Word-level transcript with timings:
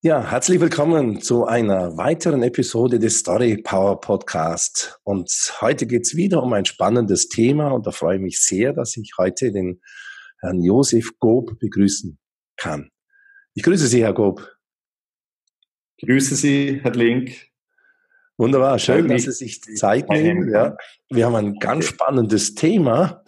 Ja, 0.00 0.30
herzlich 0.30 0.60
willkommen 0.60 1.20
zu 1.20 1.46
einer 1.46 1.96
weiteren 1.96 2.44
Episode 2.44 3.00
des 3.00 3.18
Story 3.18 3.56
Power 3.56 4.00
Podcast. 4.00 5.00
Und 5.02 5.28
heute 5.60 5.88
geht's 5.88 6.14
wieder 6.14 6.40
um 6.40 6.52
ein 6.52 6.66
spannendes 6.66 7.28
Thema 7.28 7.72
und 7.72 7.84
da 7.84 7.90
freue 7.90 8.14
ich 8.14 8.22
mich 8.22 8.40
sehr, 8.40 8.72
dass 8.72 8.96
ich 8.96 9.14
heute 9.18 9.50
den 9.50 9.80
Herrn 10.40 10.62
Josef 10.62 11.18
Gob 11.18 11.58
begrüßen 11.58 12.16
kann. 12.56 12.90
Ich 13.54 13.64
grüße 13.64 13.88
Sie, 13.88 14.04
Herr 14.04 14.14
Gob. 14.14 14.48
Grüße 16.00 16.36
Sie, 16.36 16.78
Herr 16.80 16.92
Link. 16.92 17.48
Wunderbar, 18.36 18.78
schön, 18.78 19.08
dass 19.08 19.24
Sie 19.24 19.32
sich 19.32 19.60
Zeit 19.62 20.08
nehmen. 20.10 20.48
Ja. 20.48 20.76
Wir 21.10 21.26
haben 21.26 21.34
ein 21.34 21.58
ganz 21.58 21.86
spannendes 21.86 22.54
Thema. 22.54 23.24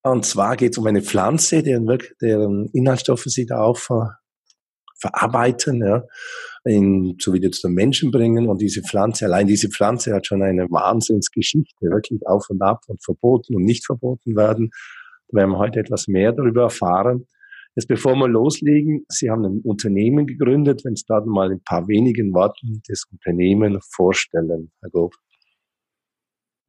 Und 0.00 0.24
zwar 0.24 0.56
geht 0.56 0.72
es 0.72 0.78
um 0.78 0.86
eine 0.86 1.02
Pflanze, 1.02 1.62
deren, 1.62 1.86
deren 2.22 2.70
Inhaltsstoffe 2.72 3.24
Sie 3.24 3.44
da 3.44 3.60
auch 3.60 3.76
ver 3.76 4.17
verarbeiten, 4.98 5.80
ja, 5.82 6.04
in, 6.64 7.16
so 7.20 7.32
wieder 7.32 7.50
zu 7.50 7.68
den 7.68 7.74
Menschen 7.74 8.10
bringen. 8.10 8.48
Und 8.48 8.60
diese 8.60 8.82
Pflanze, 8.82 9.26
allein 9.26 9.46
diese 9.46 9.68
Pflanze 9.68 10.14
hat 10.14 10.26
schon 10.26 10.42
eine 10.42 10.64
Wahnsinnsgeschichte, 10.70 11.86
wirklich 11.86 12.26
auf 12.26 12.48
und 12.50 12.62
ab 12.62 12.82
und 12.88 13.02
verboten 13.02 13.54
und 13.54 13.64
nicht 13.64 13.86
verboten 13.86 14.36
werden. 14.36 14.70
Wir 15.30 15.42
haben 15.42 15.58
heute 15.58 15.80
etwas 15.80 16.08
mehr 16.08 16.32
darüber 16.32 16.62
erfahren. 16.62 17.26
Jetzt 17.74 17.86
bevor 17.86 18.16
wir 18.16 18.28
loslegen, 18.28 19.04
Sie 19.08 19.30
haben 19.30 19.44
ein 19.44 19.60
Unternehmen 19.62 20.26
gegründet, 20.26 20.84
wenn 20.84 20.96
Sie 20.96 21.04
da 21.06 21.20
mal 21.24 21.50
ein 21.50 21.62
paar 21.62 21.86
wenigen 21.86 22.34
Worten 22.34 22.82
das 22.88 23.04
Unternehmen 23.12 23.78
vorstellen, 23.94 24.72
Herr 24.80 24.90
Gob. 24.90 25.14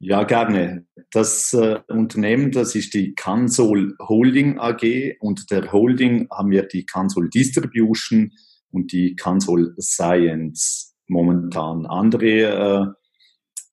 Ja, 0.01 0.23
gerne. 0.23 0.85
Das 1.11 1.51
äh, 1.51 1.79
Unternehmen, 1.89 2.51
das 2.51 2.73
ist 2.73 2.93
die 2.93 3.13
Cansol 3.15 3.95
Holding 3.99 4.57
AG. 4.57 5.17
Unter 5.19 5.43
der 5.61 5.73
Holding 5.73 6.29
haben 6.31 6.51
wir 6.51 6.63
die 6.63 6.85
Cansol 6.85 7.29
Distribution 7.29 8.31
und 8.71 8.93
die 8.93 9.17
Cansol 9.17 9.75
Science 9.77 10.95
momentan. 11.07 11.85
Andere 11.85 12.95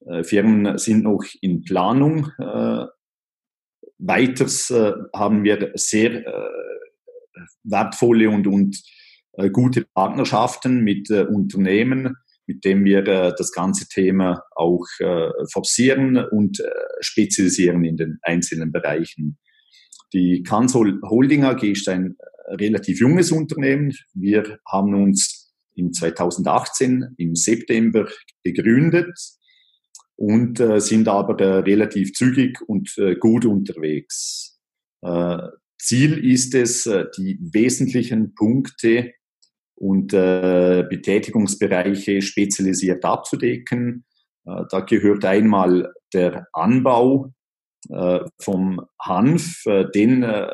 äh, 0.05 0.11
äh, 0.11 0.25
Firmen 0.25 0.79
sind 0.79 1.05
noch 1.05 1.25
in 1.41 1.63
Planung. 1.63 2.31
Äh, 2.39 2.87
weiters 3.99 4.71
äh, 4.71 4.93
haben 5.15 5.45
wir 5.45 5.71
sehr 5.75 6.27
äh, 6.27 6.51
wertvolle 7.63 8.31
und, 8.31 8.47
und 8.47 8.83
gute 9.53 9.85
Partnerschaften 9.85 10.81
mit 10.83 11.11
Unternehmen, 11.11 12.17
mit 12.47 12.65
dem 12.65 12.85
wir 12.85 13.07
äh, 13.07 13.33
das 13.37 13.53
ganze 13.53 13.89
Thema 13.89 14.43
auch 14.55 14.87
äh, 15.01 15.31
forcieren 15.53 16.17
und 16.17 16.61
äh, 16.61 16.65
spezialisieren 17.01 17.85
in 17.85 17.97
den 17.97 18.19
einzelnen 18.23 18.73
Bereichen. 18.73 19.39
Die 20.13 20.43
Cansol 20.43 21.01
Holding 21.03 21.45
AG 21.45 21.63
ist 21.65 21.89
ein 21.89 22.17
äh, 22.19 22.55
relativ 22.55 23.01
junges 23.01 23.33
Unternehmen. 23.33 23.93
Wir 24.15 24.59
haben 24.67 24.95
uns 24.95 25.53
im 25.75 25.93
2018 25.93 27.15
im 27.19 27.35
September 27.35 28.09
gegründet 28.43 29.19
und 30.17 30.61
äh, 30.61 30.81
sind 30.81 31.09
aber 31.09 31.39
äh, 31.41 31.59
relativ 31.59 32.13
zügig 32.13 32.61
und 32.67 32.97
äh, 32.99 33.17
gut 33.17 33.45
unterwegs. 33.45 34.59
Äh, 35.03 35.39
Ziel 35.79 36.25
ist 36.25 36.55
es, 36.55 36.87
äh, 36.87 37.05
die 37.17 37.39
wesentlichen 37.41 38.35
Punkte 38.35 39.13
und 39.77 40.13
äh, 40.13 40.85
Betätigungsbereiche 40.89 42.23
spezialisiert 42.23 43.05
abzudecken. 43.05 44.05
Äh, 44.47 44.63
da 44.71 44.81
gehört 44.81 45.25
einmal 45.25 45.93
der 46.13 46.49
Anbau 46.53 47.33
äh, 47.91 48.21
vom 48.41 48.81
Hanf, 49.01 49.65
äh, 49.67 49.85
den 49.95 50.23
äh, 50.23 50.49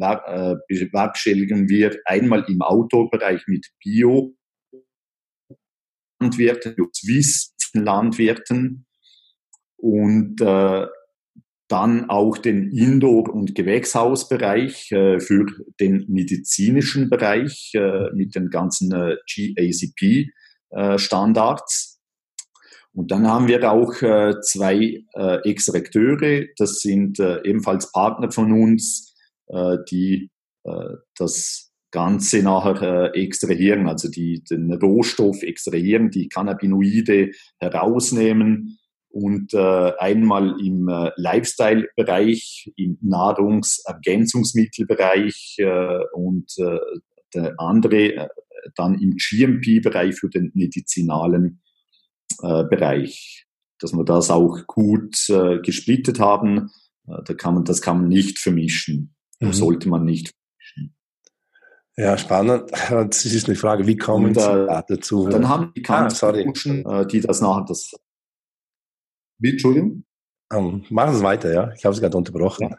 äh, 0.00 0.54
bewerkstelligen 0.68 1.68
wir 1.68 1.96
einmal 2.04 2.44
im 2.48 2.62
Outdoor-Bereich 2.62 3.46
mit 3.48 3.66
Bio 3.82 4.34
Landwirten, 6.20 6.76
Swiss 6.94 7.54
Landwirten 7.74 8.86
und 9.76 10.40
äh, 10.40 10.86
dann 11.68 12.08
auch 12.08 12.38
den 12.38 12.72
Indoor- 12.72 13.32
und 13.32 13.54
Gewächshausbereich 13.54 14.90
äh, 14.90 15.20
für 15.20 15.46
den 15.78 16.06
medizinischen 16.08 17.08
Bereich 17.10 17.72
äh, 17.74 18.10
mit 18.14 18.34
den 18.34 18.48
ganzen 18.48 18.90
äh, 18.92 19.16
GACP-Standards. 19.26 21.94
Äh, 21.94 21.98
und 22.94 23.10
dann 23.10 23.26
haben 23.28 23.48
wir 23.48 23.70
auch 23.70 24.00
äh, 24.02 24.40
zwei 24.40 25.04
äh, 25.14 25.36
Extrakteure, 25.48 26.46
das 26.56 26.80
sind 26.80 27.20
ebenfalls 27.20 27.92
Partner 27.92 28.32
von 28.32 28.52
uns, 28.52 29.14
die 29.90 30.30
das 31.16 31.72
Ganze 31.90 32.42
nachher 32.42 33.12
extrahieren, 33.14 33.88
also 33.88 34.10
die 34.10 34.44
den 34.44 34.70
Rohstoff 34.74 35.42
extrahieren, 35.42 36.10
die 36.10 36.28
Cannabinoide 36.28 37.30
herausnehmen 37.58 38.78
und 39.10 39.54
äh, 39.54 39.92
einmal 39.98 40.60
im 40.60 40.88
äh, 40.88 41.10
Lifestyle-Bereich, 41.16 42.72
im 42.76 42.98
Nahrungsergänzungsmittelbereich 43.00 45.56
äh, 45.58 46.00
und 46.12 46.52
äh, 46.58 46.78
der 47.34 47.54
andere 47.58 48.14
äh, 48.14 48.28
dann 48.74 49.00
im 49.00 49.16
GMP-Bereich 49.16 50.16
für 50.16 50.28
den 50.28 50.50
medizinalen 50.54 51.62
äh, 52.42 52.64
Bereich. 52.64 53.46
Dass 53.80 53.92
wir 53.92 54.04
das 54.04 54.30
auch 54.30 54.66
gut 54.66 55.16
äh, 55.28 55.60
gesplittet 55.60 56.20
haben, 56.20 56.70
äh, 57.06 57.22
da 57.24 57.34
kann 57.34 57.54
man, 57.54 57.64
das 57.64 57.80
kann 57.80 58.00
man 58.00 58.08
nicht 58.08 58.38
vermischen. 58.38 59.14
Mhm. 59.40 59.52
sollte 59.52 59.88
man 59.88 60.04
nicht 60.04 60.32
vermischen. 60.32 60.96
Ja, 61.96 62.18
spannend. 62.18 62.70
Das 62.90 63.24
ist 63.24 63.46
eine 63.46 63.56
Frage, 63.56 63.86
wie 63.86 63.96
kommen 63.96 64.26
und, 64.26 64.36
äh, 64.36 64.40
Sie 64.40 64.84
dazu? 64.88 65.28
Dann 65.28 65.48
haben 65.48 65.72
die 65.76 65.84
ah, 65.88 66.08
äh, 66.08 67.06
die 67.06 67.20
das 67.20 67.40
nachher 67.40 67.64
das 67.66 67.92
wie, 69.38 69.50
Entschuldigung? 69.50 70.04
Um, 70.52 70.58
ähm, 70.58 70.84
machen 70.90 71.14
Sie 71.14 71.22
weiter, 71.22 71.52
ja. 71.52 71.72
Ich 71.76 71.84
habe 71.84 71.94
Sie 71.94 72.00
gerade 72.00 72.16
unterbrochen. 72.16 72.70
Ja. 72.70 72.78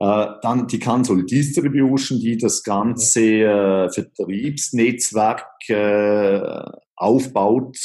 Äh, 0.00 0.34
dann 0.42 0.66
die 0.66 0.78
Console 0.78 1.24
Distribution, 1.24 2.18
die 2.18 2.36
das 2.36 2.62
ganze 2.62 3.20
äh, 3.20 3.90
Vertriebsnetzwerk 3.90 5.46
äh, 5.68 6.62
aufbaut 6.96 7.76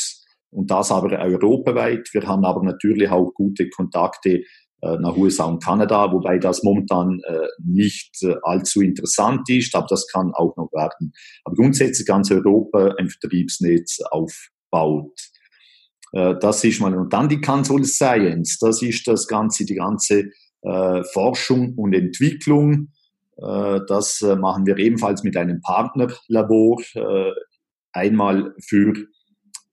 und 0.51 0.71
das 0.71 0.91
aber 0.91 1.19
europaweit. 1.19 2.09
Wir 2.11 2.27
haben 2.27 2.45
aber 2.45 2.63
natürlich 2.63 3.09
auch 3.09 3.31
gute 3.33 3.69
Kontakte 3.69 4.43
nach 4.81 5.17
USA 5.17 5.45
und 5.45 5.61
Kanada, 5.61 6.11
wobei 6.11 6.37
das 6.37 6.63
momentan 6.63 7.19
äh, 7.25 7.47
nicht 7.61 8.23
äh, 8.23 8.35
allzu 8.43 8.81
interessant 8.81 9.49
ist, 9.49 9.75
aber 9.75 9.87
das 9.89 10.07
kann 10.07 10.31
auch 10.33 10.55
noch 10.55 10.71
werden. 10.71 11.11
Aber 11.43 11.55
grundsätzlich 11.55 12.07
ganz 12.07 12.31
Europa 12.31 12.95
ein 12.97 13.09
Vertriebsnetz 13.09 13.99
aufbaut. 14.09 15.19
Äh, 16.13 16.35
das 16.39 16.63
ist 16.63 16.79
mal, 16.81 16.95
und 16.95 17.13
dann 17.13 17.29
die 17.29 17.41
Console 17.41 17.85
Science, 17.85 18.57
das 18.59 18.81
ist 18.81 19.07
das 19.07 19.27
Ganze, 19.27 19.65
die 19.65 19.75
ganze 19.75 20.31
äh, 20.61 21.03
Forschung 21.13 21.73
und 21.75 21.93
Entwicklung. 21.93 22.89
Äh, 23.37 23.79
das 23.87 24.21
äh, 24.21 24.35
machen 24.35 24.65
wir 24.65 24.77
ebenfalls 24.77 25.23
mit 25.23 25.37
einem 25.37 25.61
Partnerlabor, 25.61 26.81
äh, 26.95 27.31
einmal 27.93 28.53
für 28.67 28.93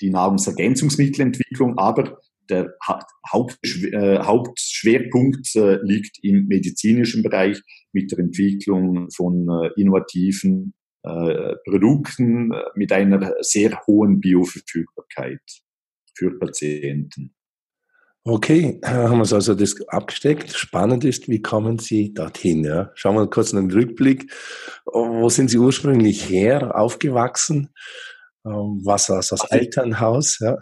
die 0.01 0.11
Nahrungsergänzungsmittelentwicklung, 0.11 1.79
aber 1.79 2.19
der 2.49 2.75
Haupt, 2.87 3.59
Hauptschwerpunkt 3.65 5.49
liegt 5.83 6.19
im 6.23 6.47
medizinischen 6.47 7.25
Bereich 7.25 7.61
mit 7.93 8.13
der 8.13 8.21
Entwicklung 8.21 9.11
von 9.11 9.49
innovativen 9.77 10.73
Produkten 11.03 12.53
mit 12.77 12.93
einer 12.93 13.33
sehr 13.41 13.81
hohen 13.89 14.21
Bioverfügbarkeit 14.21 15.41
für 16.17 16.39
Patienten. 16.39 17.35
Okay, 18.25 18.81
haben 18.85 19.19
wir 19.19 19.33
also 19.33 19.55
das 19.55 19.81
abgesteckt. 19.89 20.51
Spannend 20.53 21.05
ist, 21.05 21.29
wie 21.29 21.41
kommen 21.41 21.79
Sie 21.79 22.13
dorthin? 22.13 22.65
Ja? 22.65 22.91
Schauen 22.95 23.15
wir 23.15 23.29
kurz 23.29 23.55
einen 23.55 23.71
Rückblick. 23.71 24.33
Wo 24.85 25.29
sind 25.29 25.49
Sie 25.49 25.59
ursprünglich 25.59 26.29
her, 26.29 26.77
aufgewachsen? 26.77 27.71
Ähm, 28.45 28.81
was 28.85 29.09
war 29.11 29.19
das 29.19 29.33
Elternhaus? 29.51 30.39
Ja, 30.41 30.59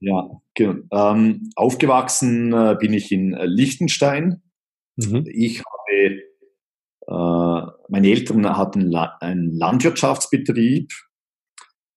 ja 0.00 0.28
genau. 0.54 0.82
Ähm, 0.92 1.50
aufgewachsen 1.54 2.52
äh, 2.52 2.76
bin 2.78 2.92
ich 2.92 3.12
in 3.12 3.34
äh, 3.34 3.46
Liechtenstein. 3.46 4.42
Mhm. 4.96 5.24
Ich 5.26 5.62
habe, 5.62 6.22
äh, 7.06 7.72
meine 7.88 8.08
Eltern 8.08 8.56
hatten 8.56 8.94
einen 8.94 9.52
Landwirtschaftsbetrieb 9.52 10.92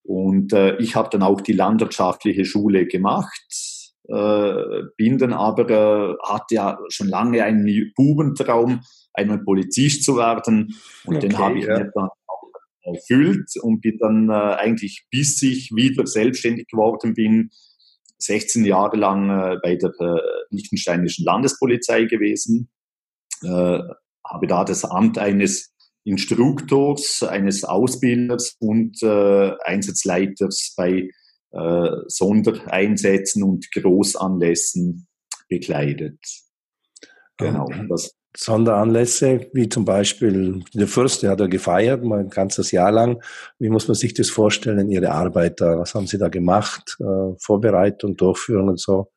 und 0.04 0.54
äh, 0.54 0.78
ich 0.78 0.96
habe 0.96 1.10
dann 1.10 1.24
auch 1.24 1.42
die 1.42 1.54
landwirtschaftliche 1.54 2.46
Schule 2.46 2.86
gemacht, 2.86 3.46
äh, 4.10 4.84
bin 4.98 5.18
dann 5.18 5.34
aber, 5.34 5.70
äh, 5.70 6.16
hatte 6.24 6.56
ja 6.56 6.80
schon 6.90 7.08
lange 7.08 7.44
einen 7.44 7.92
Bubentraum, 7.96 8.82
einmal 9.14 9.40
Polizist 9.40 10.04
zu 10.04 10.18
werden. 10.18 10.76
Und 11.06 11.18
okay, 11.18 11.28
den 11.30 11.38
habe 11.38 11.58
ich 11.58 11.66
ja. 11.66 11.80
mir 11.80 11.92
dann 11.94 12.10
auch 12.28 12.52
erfüllt 12.82 13.50
und 13.62 13.80
bin 13.82 13.98
dann 14.00 14.30
äh, 14.30 14.34
eigentlich, 14.34 15.06
bis 15.10 15.42
ich 15.42 15.72
wieder 15.74 16.06
selbstständig 16.06 16.68
geworden 16.68 17.14
bin, 17.14 17.50
16 18.18 18.66
Jahre 18.66 18.98
lang 18.98 19.30
äh, 19.30 19.58
bei 19.62 19.76
der 19.76 19.92
äh, 20.00 20.20
Liechtensteinischen 20.50 21.26
Landespolizei 21.26 22.06
gewesen, 22.06 22.70
äh, 23.42 23.80
habe 24.26 24.48
da 24.48 24.64
das 24.64 24.86
Amt 24.86 25.18
eines 25.18 25.73
Instruktors, 26.06 27.24
eines 27.24 27.64
Ausbilders 27.64 28.56
und 28.60 29.02
äh, 29.04 29.52
Einsatzleiters 29.64 30.74
bei 30.76 31.10
äh, 31.52 31.90
Sondereinsätzen 32.08 33.44
und 33.44 33.72
Großanlässen 33.72 35.08
bekleidet. 35.48 36.20
Genau. 37.38 37.68
Das 37.90 38.16
Sonderanlässe, 38.36 39.50
wie 39.54 39.70
zum 39.70 39.86
Beispiel 39.86 40.64
der 40.74 40.88
Fürst, 40.88 41.22
der 41.22 41.32
hat 41.32 41.40
er 41.40 41.48
gefeiert, 41.48 42.04
mal 42.04 42.20
ein 42.20 42.30
ganzes 42.30 42.72
Jahr 42.72 42.92
lang. 42.92 43.22
Wie 43.60 43.70
muss 43.70 43.88
man 43.88 43.96
sich 43.96 44.14
das 44.14 44.30
vorstellen, 44.30 44.90
Ihre 44.90 45.12
Arbeit 45.12 45.62
da? 45.62 45.78
Was 45.78 45.94
haben 45.94 46.08
Sie 46.08 46.18
da 46.18 46.30
gemacht? 46.30 46.98
Äh, 47.00 47.36
Vorbereitung, 47.38 48.18
Durchführung 48.18 48.70
und 48.70 48.80
so? 48.80 49.12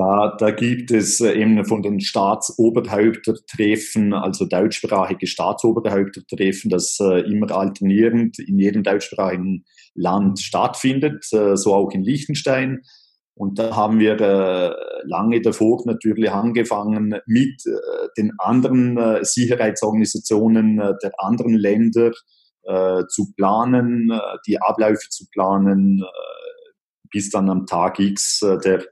Da, 0.00 0.34
da 0.38 0.50
gibt 0.50 0.90
es 0.92 1.20
äh, 1.20 1.34
eben 1.34 1.62
von 1.66 1.82
den 1.82 2.00
Staatsoberhäuptertreffen, 2.00 4.14
also 4.14 4.46
deutschsprachige 4.46 5.26
Staatsoberhäuptertreffen, 5.26 6.70
das 6.70 6.98
äh, 7.00 7.20
immer 7.30 7.50
alternierend 7.50 8.38
in 8.38 8.58
jedem 8.58 8.82
deutschsprachigen 8.82 9.66
Land 9.94 10.40
stattfindet, 10.40 11.30
äh, 11.32 11.54
so 11.54 11.74
auch 11.74 11.90
in 11.90 12.02
Liechtenstein. 12.02 12.80
Und 13.34 13.58
da 13.58 13.76
haben 13.76 13.98
wir 13.98 14.18
äh, 14.18 14.72
lange 15.04 15.42
davor 15.42 15.82
natürlich 15.84 16.30
angefangen, 16.30 17.20
mit 17.26 17.60
äh, 17.66 17.72
den 18.16 18.32
anderen 18.38 18.96
äh, 18.96 19.22
Sicherheitsorganisationen 19.22 20.78
der 20.78 21.12
anderen 21.18 21.52
Länder 21.54 22.12
zu 23.08 23.32
planen, 23.36 24.12
die 24.46 24.60
Abläufe 24.60 25.08
zu 25.08 25.24
planen, 25.32 26.04
bis 27.10 27.30
dann 27.30 27.48
am 27.48 27.64
Tag 27.64 27.98
X 27.98 28.40
der 28.62 28.84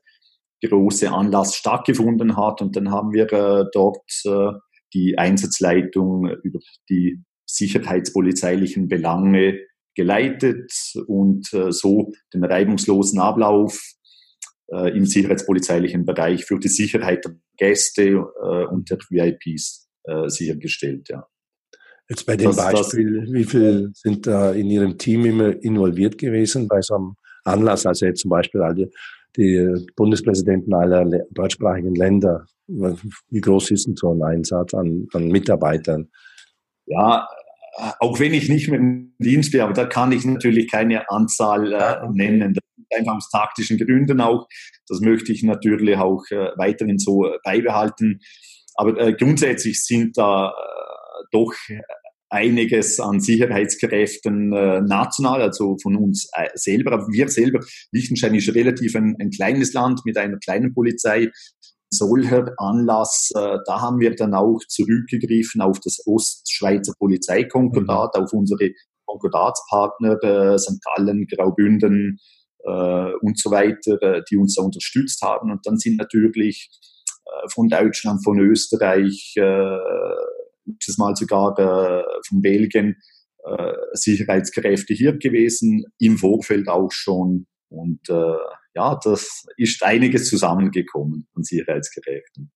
große 0.67 1.11
Anlass 1.11 1.55
stattgefunden 1.55 2.37
hat. 2.37 2.61
Und 2.61 2.77
dann 2.77 2.91
haben 2.91 3.13
wir 3.13 3.33
äh, 3.33 3.65
dort 3.73 4.11
äh, 4.25 4.53
die 4.95 5.19
Einsatzleitung 5.19 6.29
über 6.43 6.59
die 6.89 7.23
sicherheitspolizeilichen 7.47 8.89
Belange 8.89 9.61
geleitet 9.95 10.73
und 11.07 11.53
äh, 11.53 11.73
so 11.73 12.13
den 12.33 12.45
reibungslosen 12.45 13.19
Ablauf 13.19 13.81
äh, 14.71 14.97
im 14.97 15.07
sicherheitspolizeilichen 15.07 16.05
Bereich 16.05 16.45
für 16.45 16.59
die 16.59 16.69
Sicherheit 16.69 17.25
der 17.25 17.37
Gäste 17.57 18.03
äh, 18.03 18.65
und 18.67 18.91
der 18.91 18.99
VIPs 19.11 19.89
äh, 20.05 20.29
sichergestellt. 20.29 21.09
Ja. 21.09 21.27
Jetzt 22.09 22.25
bei 22.25 22.37
dem 22.37 22.47
das, 22.47 22.57
Beispiel, 22.57 23.21
das, 23.21 23.33
wie 23.33 23.45
viele 23.45 23.91
sind 23.93 24.27
da 24.27 24.53
in 24.53 24.71
Ihrem 24.71 24.97
Team 24.97 25.27
immer 25.27 25.63
involviert 25.63 26.17
gewesen 26.17 26.69
bei 26.69 26.81
so 26.81 26.95
einem 26.95 27.17
Anlass? 27.45 27.85
Also 27.85 28.07
jetzt 28.07 28.21
zum 28.21 28.31
Beispiel 28.31 28.63
alle 28.63 28.91
die 29.37 29.87
Bundespräsidenten 29.97 30.75
aller 30.75 31.05
deutschsprachigen 31.31 31.95
Länder. 31.95 32.47
Wie 32.67 33.41
groß 33.41 33.71
ist 33.71 33.87
denn 33.87 33.97
so 33.97 34.13
ein 34.13 34.23
Einsatz 34.23 34.75
an, 34.75 35.07
an 35.13 35.29
Mitarbeitern? 35.29 36.09
Ja, 36.87 37.29
auch 38.01 38.19
wenn 38.19 38.35
ich 38.35 38.49
nicht 38.49 38.69
mehr 38.69 38.81
im 38.81 39.15
Dienst 39.19 39.53
bin, 39.53 39.61
aber 39.61 39.73
da 39.73 39.87
kann 39.87 40.13
ich 40.13 40.25
natürlich 40.25 40.71
keine 40.71 41.09
Anzahl 41.11 41.73
äh, 41.73 42.09
nennen. 42.13 42.55
Das 42.55 42.65
ist 42.77 42.99
einfach 42.99 43.17
aus 43.17 43.31
taktischen 43.31 43.79
Gründen 43.79 44.21
auch. 44.21 44.49
Das 44.89 45.01
möchte 45.01 45.33
ich 45.33 45.43
natürlich 45.43 45.97
auch 45.97 46.25
äh, 46.31 46.51
weiterhin 46.57 46.99
so 46.99 47.31
beibehalten. 47.45 48.21
Aber 48.75 48.99
äh, 48.99 49.13
grundsätzlich 49.13 49.85
sind 49.85 50.17
da 50.17 50.49
äh, 50.49 51.25
doch 51.31 51.53
einiges 52.31 53.01
an 53.01 53.21
Sicherheitskräften 53.21 54.53
äh, 54.53 54.81
national, 54.81 55.43
also 55.43 55.77
von 55.83 55.97
uns 55.97 56.29
äh, 56.35 56.49
selber. 56.55 56.93
Aber 56.93 57.09
wir 57.09 57.29
selber, 57.29 57.61
Liechtenstein 57.93 58.35
ist 58.35 58.55
relativ 58.55 58.95
ein, 58.97 59.17
ein 59.19 59.31
kleines 59.31 59.73
Land 59.73 60.03
mit 60.05 60.17
einer 60.17 60.39
kleinen 60.39 60.75
Polizei. 60.75 61.31
Solcher 61.91 62.53
Anlass, 62.59 63.31
äh, 63.35 63.59
da 63.67 63.81
haben 63.81 64.01
wir 64.01 64.15
dann 64.15 64.35
auch 64.35 64.61
zurückgegriffen 64.69 65.63
auf 65.63 65.81
das 65.81 66.03
Ostschweizer 66.07 66.93
Polizeikonkordat, 66.99 68.15
mhm. 68.15 68.23
auf 68.23 68.33
unsere 68.33 68.71
Konkordatspartner 69.07 70.23
äh, 70.23 70.59
St. 70.59 70.83
Gallen, 70.85 71.27
Graubünden 71.27 72.19
äh, 72.65 73.13
und 73.23 73.39
so 73.39 73.51
weiter, 73.51 74.01
äh, 74.03 74.23
die 74.31 74.37
uns 74.37 74.55
da 74.55 74.63
unterstützt 74.63 75.23
haben. 75.23 75.51
Und 75.51 75.67
dann 75.67 75.79
sind 75.79 75.97
natürlich 75.97 76.69
äh, 77.25 77.49
von 77.49 77.69
Deutschland, 77.69 78.23
von 78.23 78.39
Österreich, 78.39 79.35
äh, 79.37 79.79
letztes 80.69 80.99
Mal 80.99 81.15
sogar 81.17 81.59
äh, 81.59 82.03
von 82.27 82.41
Belgien 82.43 82.97
äh, 83.45 83.73
Sicherheitskräfte 83.93 84.95
hier 84.95 85.17
gewesen, 85.17 85.85
im 85.99 86.19
Vorfeld 86.19 86.69
auch 86.69 86.93
schon. 86.93 87.47
Und 87.71 88.09
äh, 88.09 88.37
ja, 88.75 88.99
das 89.03 89.47
ist 89.57 89.83
einiges 89.83 90.29
zusammengekommen 90.29 91.27
an 91.35 91.43
Sicherheitskräften. 91.43 92.51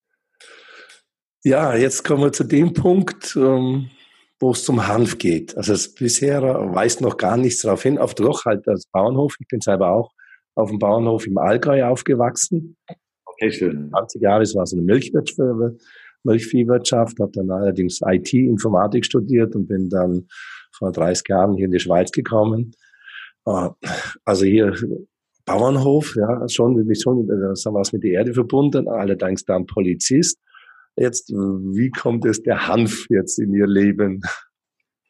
Ja, 1.44 1.74
jetzt 1.74 2.04
kommen 2.04 2.22
wir 2.22 2.32
zu 2.32 2.44
dem 2.44 2.72
Punkt, 2.72 3.34
ähm, 3.36 3.90
wo 4.38 4.52
es 4.52 4.64
zum 4.64 4.86
Hanf 4.86 5.18
geht. 5.18 5.56
Also 5.56 5.72
es 5.72 5.92
bisher 5.94 6.42
weist 6.42 7.00
noch 7.00 7.16
gar 7.16 7.36
nichts 7.36 7.62
darauf 7.62 7.82
hin, 7.82 7.98
auf 7.98 8.14
doch 8.14 8.44
halt 8.44 8.66
das 8.66 8.86
Bauernhof. 8.86 9.36
Ich 9.40 9.48
bin 9.48 9.60
selber 9.60 9.90
auch 9.90 10.12
auf 10.54 10.70
dem 10.70 10.78
Bauernhof 10.78 11.26
im 11.26 11.38
Allgäu 11.38 11.84
aufgewachsen. 11.84 12.76
Okay, 13.24 13.50
schön. 13.50 13.90
20 13.90 14.22
Jahre, 14.22 14.42
es 14.42 14.54
war 14.54 14.66
so 14.66 14.76
eine 14.76 14.84
Milchwirtschaft, 14.84 15.40
Milchviehwirtschaft, 16.24 17.18
habe 17.20 17.32
dann 17.34 17.50
allerdings 17.50 18.00
IT, 18.04 18.32
Informatik 18.32 19.04
studiert 19.04 19.54
und 19.54 19.66
bin 19.66 19.88
dann 19.88 20.26
vor 20.72 20.92
30 20.92 21.28
Jahren 21.28 21.54
hier 21.54 21.66
in 21.66 21.72
die 21.72 21.80
Schweiz 21.80 22.10
gekommen. 22.12 22.72
Äh, 23.46 23.68
also 24.24 24.44
hier 24.44 24.74
Bauernhof, 25.44 26.14
ja, 26.16 26.48
schon, 26.48 26.94
schon, 26.94 27.26
das 27.26 27.64
haben 27.64 27.74
wir 27.74 27.80
es 27.80 27.92
mit 27.92 28.04
der 28.04 28.12
Erde 28.12 28.34
verbunden, 28.34 28.88
allerdings 28.88 29.44
dann 29.44 29.66
Polizist. 29.66 30.38
Jetzt, 30.96 31.30
wie 31.30 31.90
kommt 31.90 32.24
es 32.26 32.42
der 32.42 32.68
Hanf 32.68 33.06
jetzt 33.08 33.38
in 33.38 33.52
Ihr 33.54 33.66
Leben? 33.66 34.20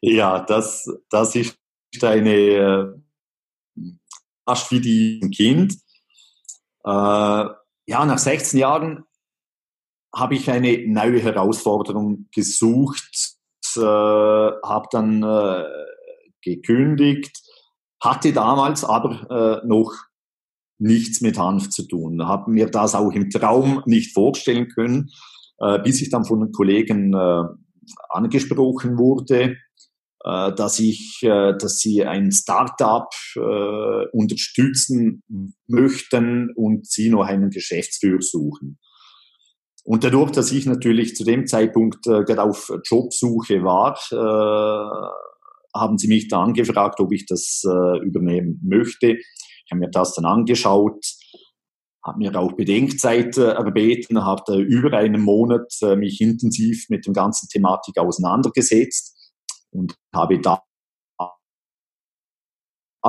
Ja, 0.01 0.43
das, 0.43 0.85
das 1.09 1.35
ist 1.35 1.57
eine, 2.01 2.35
äh, 2.35 3.85
fast 4.45 4.71
wie 4.71 4.81
die 4.81 5.19
Kind. 5.35 5.73
Äh, 6.83 6.89
ja, 7.85 8.05
nach 8.05 8.17
16 8.17 8.59
Jahren 8.59 9.03
habe 10.15 10.35
ich 10.35 10.49
eine 10.49 10.87
neue 10.87 11.19
Herausforderung 11.21 12.27
gesucht, 12.33 13.35
äh, 13.75 13.81
habe 13.81 14.87
dann 14.91 15.23
äh, 15.23 15.63
gekündigt, 16.43 17.41
hatte 18.01 18.33
damals 18.33 18.83
aber 18.83 19.61
äh, 19.63 19.67
noch 19.67 19.93
nichts 20.77 21.21
mit 21.21 21.37
Hanf 21.37 21.69
zu 21.69 21.87
tun, 21.87 22.27
habe 22.27 22.51
mir 22.51 22.67
das 22.67 22.95
auch 22.95 23.11
im 23.11 23.29
Traum 23.29 23.81
nicht 23.85 24.13
vorstellen 24.13 24.67
können, 24.67 25.09
äh, 25.59 25.79
bis 25.79 26.01
ich 26.01 26.09
dann 26.09 26.25
von 26.25 26.41
den 26.41 26.51
Kollegen 26.51 27.13
äh, 27.13 27.43
angesprochen 28.09 28.97
wurde, 28.97 29.57
äh, 30.23 30.53
dass 30.53 30.79
ich, 30.79 31.21
äh, 31.23 31.53
dass 31.57 31.79
sie 31.79 32.03
ein 32.05 32.31
Startup 32.31 33.09
äh, 33.35 34.07
unterstützen 34.11 35.23
möchten 35.67 36.51
und 36.55 36.85
sie 36.87 37.09
noch 37.09 37.23
einen 37.23 37.49
Geschäftsführer 37.49 38.21
suchen. 38.21 38.79
Und 39.83 40.03
dadurch, 40.03 40.31
dass 40.31 40.51
ich 40.51 40.65
natürlich 40.65 41.15
zu 41.15 41.25
dem 41.25 41.45
Zeitpunkt 41.45 42.07
äh, 42.07 42.23
gerade 42.23 42.43
auf 42.43 42.71
Jobsuche 42.85 43.63
war, 43.63 43.97
äh, 44.11 45.77
haben 45.77 45.97
sie 45.97 46.07
mich 46.07 46.27
dann 46.29 46.49
angefragt, 46.49 46.99
ob 46.99 47.11
ich 47.11 47.25
das 47.25 47.63
äh, 47.65 47.97
übernehmen 47.99 48.61
möchte. 48.63 49.17
Ich 49.17 49.71
habe 49.71 49.79
mir 49.79 49.89
das 49.89 50.13
dann 50.15 50.25
angeschaut, 50.25 51.03
habe 52.05 52.19
mir 52.19 52.35
auch 52.37 52.53
Bedenkzeit 52.53 53.37
äh, 53.37 53.51
erbeten, 53.53 54.23
habe 54.23 54.57
über 54.57 54.97
einen 54.97 55.21
Monat 55.21 55.73
äh, 55.81 55.95
mich 55.95 56.21
intensiv 56.21 56.85
mit 56.89 57.05
dem 57.05 57.13
ganzen 57.13 57.47
Thematik 57.49 57.97
auseinandergesetzt 57.97 59.33
und 59.71 59.95
habe 60.13 60.39
da 60.39 60.61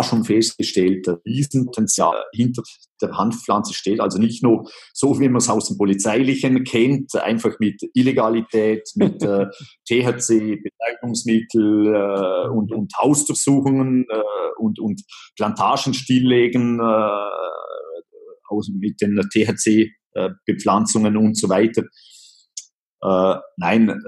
schon 0.02 0.24
festgestellt, 0.24 1.06
dass 1.06 1.24
Riesenpotenzial 1.24 2.24
hinter 2.32 2.64
der 3.00 3.16
Hanfpflanze 3.16 3.74
steht. 3.74 4.00
Also 4.00 4.18
nicht 4.18 4.42
nur 4.42 4.68
so, 4.92 5.20
wie 5.20 5.28
man 5.28 5.36
es 5.36 5.48
aus 5.48 5.68
dem 5.68 5.78
Polizeilichen 5.78 6.64
kennt, 6.64 7.14
einfach 7.14 7.60
mit 7.60 7.80
Illegalität, 7.94 8.90
mit 8.96 9.22
äh, 9.22 9.46
THC, 9.88 10.60
Betäubungsmittel 10.62 11.94
äh, 11.94 12.48
und, 12.48 12.72
und 12.72 12.92
Hausdurchsuchungen 13.00 14.04
äh, 14.08 14.22
und, 14.58 14.80
und 14.80 15.00
Plantagen 15.36 15.94
stilllegen, 15.94 16.80
äh, 16.80 17.08
aus, 18.48 18.68
mit 18.68 19.00
den 19.00 19.16
THC-Bepflanzungen 19.16 21.16
und 21.16 21.36
so 21.36 21.48
weiter. 21.48 21.84
Äh, 23.02 23.36
nein, 23.56 24.00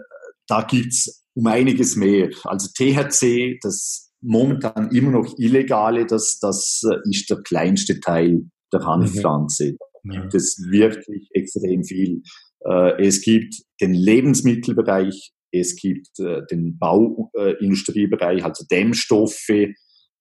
da 0.46 0.62
gibt's 0.62 1.24
um 1.34 1.46
einiges 1.46 1.96
mehr. 1.96 2.30
Also 2.44 2.68
THC, 2.74 3.58
das 3.62 4.05
momentan 4.26 4.90
immer 4.90 5.12
noch 5.12 5.38
illegale, 5.38 6.04
das, 6.04 6.38
das 6.40 6.82
äh, 6.90 6.96
ist 7.08 7.30
der 7.30 7.38
kleinste 7.42 8.00
Teil 8.00 8.42
der 8.72 8.84
Hanfpflanze. 8.84 9.76
Mhm. 10.02 10.12
Da 10.12 10.20
gibt 10.20 10.34
es 10.34 10.60
wirklich 10.68 11.28
extrem 11.32 11.84
viel. 11.84 12.22
Äh, 12.68 13.06
es 13.06 13.22
gibt 13.22 13.54
den 13.80 13.94
Lebensmittelbereich, 13.94 15.32
es 15.52 15.76
gibt 15.76 16.18
äh, 16.18 16.42
den 16.50 16.78
Bauindustriebereich, 16.78 18.44
also 18.44 18.64
Dämmstoffe, 18.70 19.72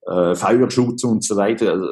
Feuerschutz 0.08 1.04
und 1.04 1.26
so 1.26 1.36
weiter. 1.36 1.72
Also, 1.72 1.88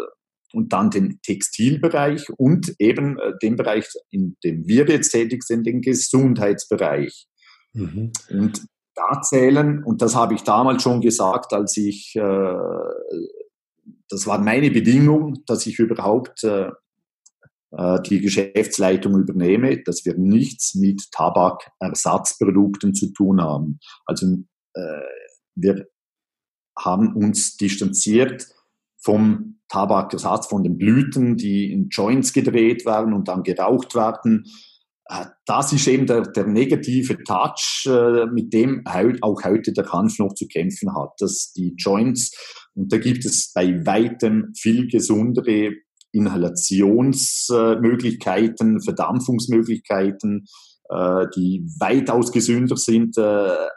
und 0.54 0.72
dann 0.72 0.92
den 0.92 1.20
Textilbereich 1.24 2.30
und 2.38 2.76
eben 2.78 3.18
den 3.42 3.56
Bereich, 3.56 3.88
in 4.12 4.38
dem 4.44 4.68
wir 4.68 4.86
jetzt 4.86 5.10
tätig 5.10 5.42
sind, 5.42 5.66
den 5.66 5.82
Gesundheitsbereich. 5.82 7.26
Mhm. 7.74 8.12
Und 8.30 8.62
da 8.96 9.22
zählen, 9.22 9.84
und 9.84 10.02
das 10.02 10.16
habe 10.16 10.34
ich 10.34 10.44
damals 10.44 10.84
schon 10.84 11.02
gesagt, 11.02 11.54
als 11.54 11.78
ich, 11.78 12.16
äh, 12.16 12.56
das 14.10 14.28
war 14.28 14.40
meine 14.40 14.72
Bedingung, 14.72 15.44
dass 15.46 15.66
ich 15.66 15.80
überhaupt 15.80 16.44
äh, 16.44 16.70
äh, 17.72 18.02
die 18.02 18.22
Geschäftsleitung 18.22 19.16
übernehme, 19.18 19.82
dass 19.82 20.06
wir 20.06 20.16
nichts 20.16 20.76
mit 20.76 21.12
Tabakersatzprodukten 21.12 22.94
zu 22.94 23.12
tun 23.14 23.42
haben. 23.42 23.80
Also 24.06 24.28
äh, 24.74 25.02
wir 25.56 25.88
haben 26.78 27.16
uns 27.16 27.58
distanziert 27.58 28.48
vom 28.98 29.60
Tabakersatz, 29.70 30.48
von 30.48 30.64
den 30.64 30.78
Blüten, 30.78 31.36
die 31.36 31.72
in 31.72 31.90
Joints 31.90 32.32
gedreht 32.32 32.86
werden 32.86 33.14
und 33.14 33.28
dann 33.28 33.44
geraucht 33.44 33.96
werden. 33.96 34.46
Äh, 35.14 35.26
das 35.46 35.72
ist 35.74 35.88
eben 35.88 36.08
der, 36.08 36.24
der 36.24 36.48
negative 36.48 37.24
Touch, 37.24 37.86
äh, 37.88 38.26
mit 38.28 38.54
dem 38.54 38.84
auch 39.22 39.44
heute 39.44 39.74
der 39.74 39.92
Hanf 39.92 40.18
noch 40.20 40.34
zu 40.34 40.48
kämpfen 40.48 40.96
hat, 40.96 41.12
dass 41.20 41.52
die 41.54 41.76
Joints, 41.78 42.32
und 42.76 42.92
da 42.92 42.98
gibt 42.98 43.24
es 43.26 43.54
bei 43.54 43.86
weitem 43.86 44.52
viel 44.58 44.88
gesundere 44.88 45.74
Inhalationsmöglichkeiten, 46.12 48.82
Verdampfungsmöglichkeiten, 48.82 50.46
äh, 50.90 51.28
die 51.36 51.64
weitaus 51.80 52.32
gesünder 52.32 52.78
sind. 52.78 53.16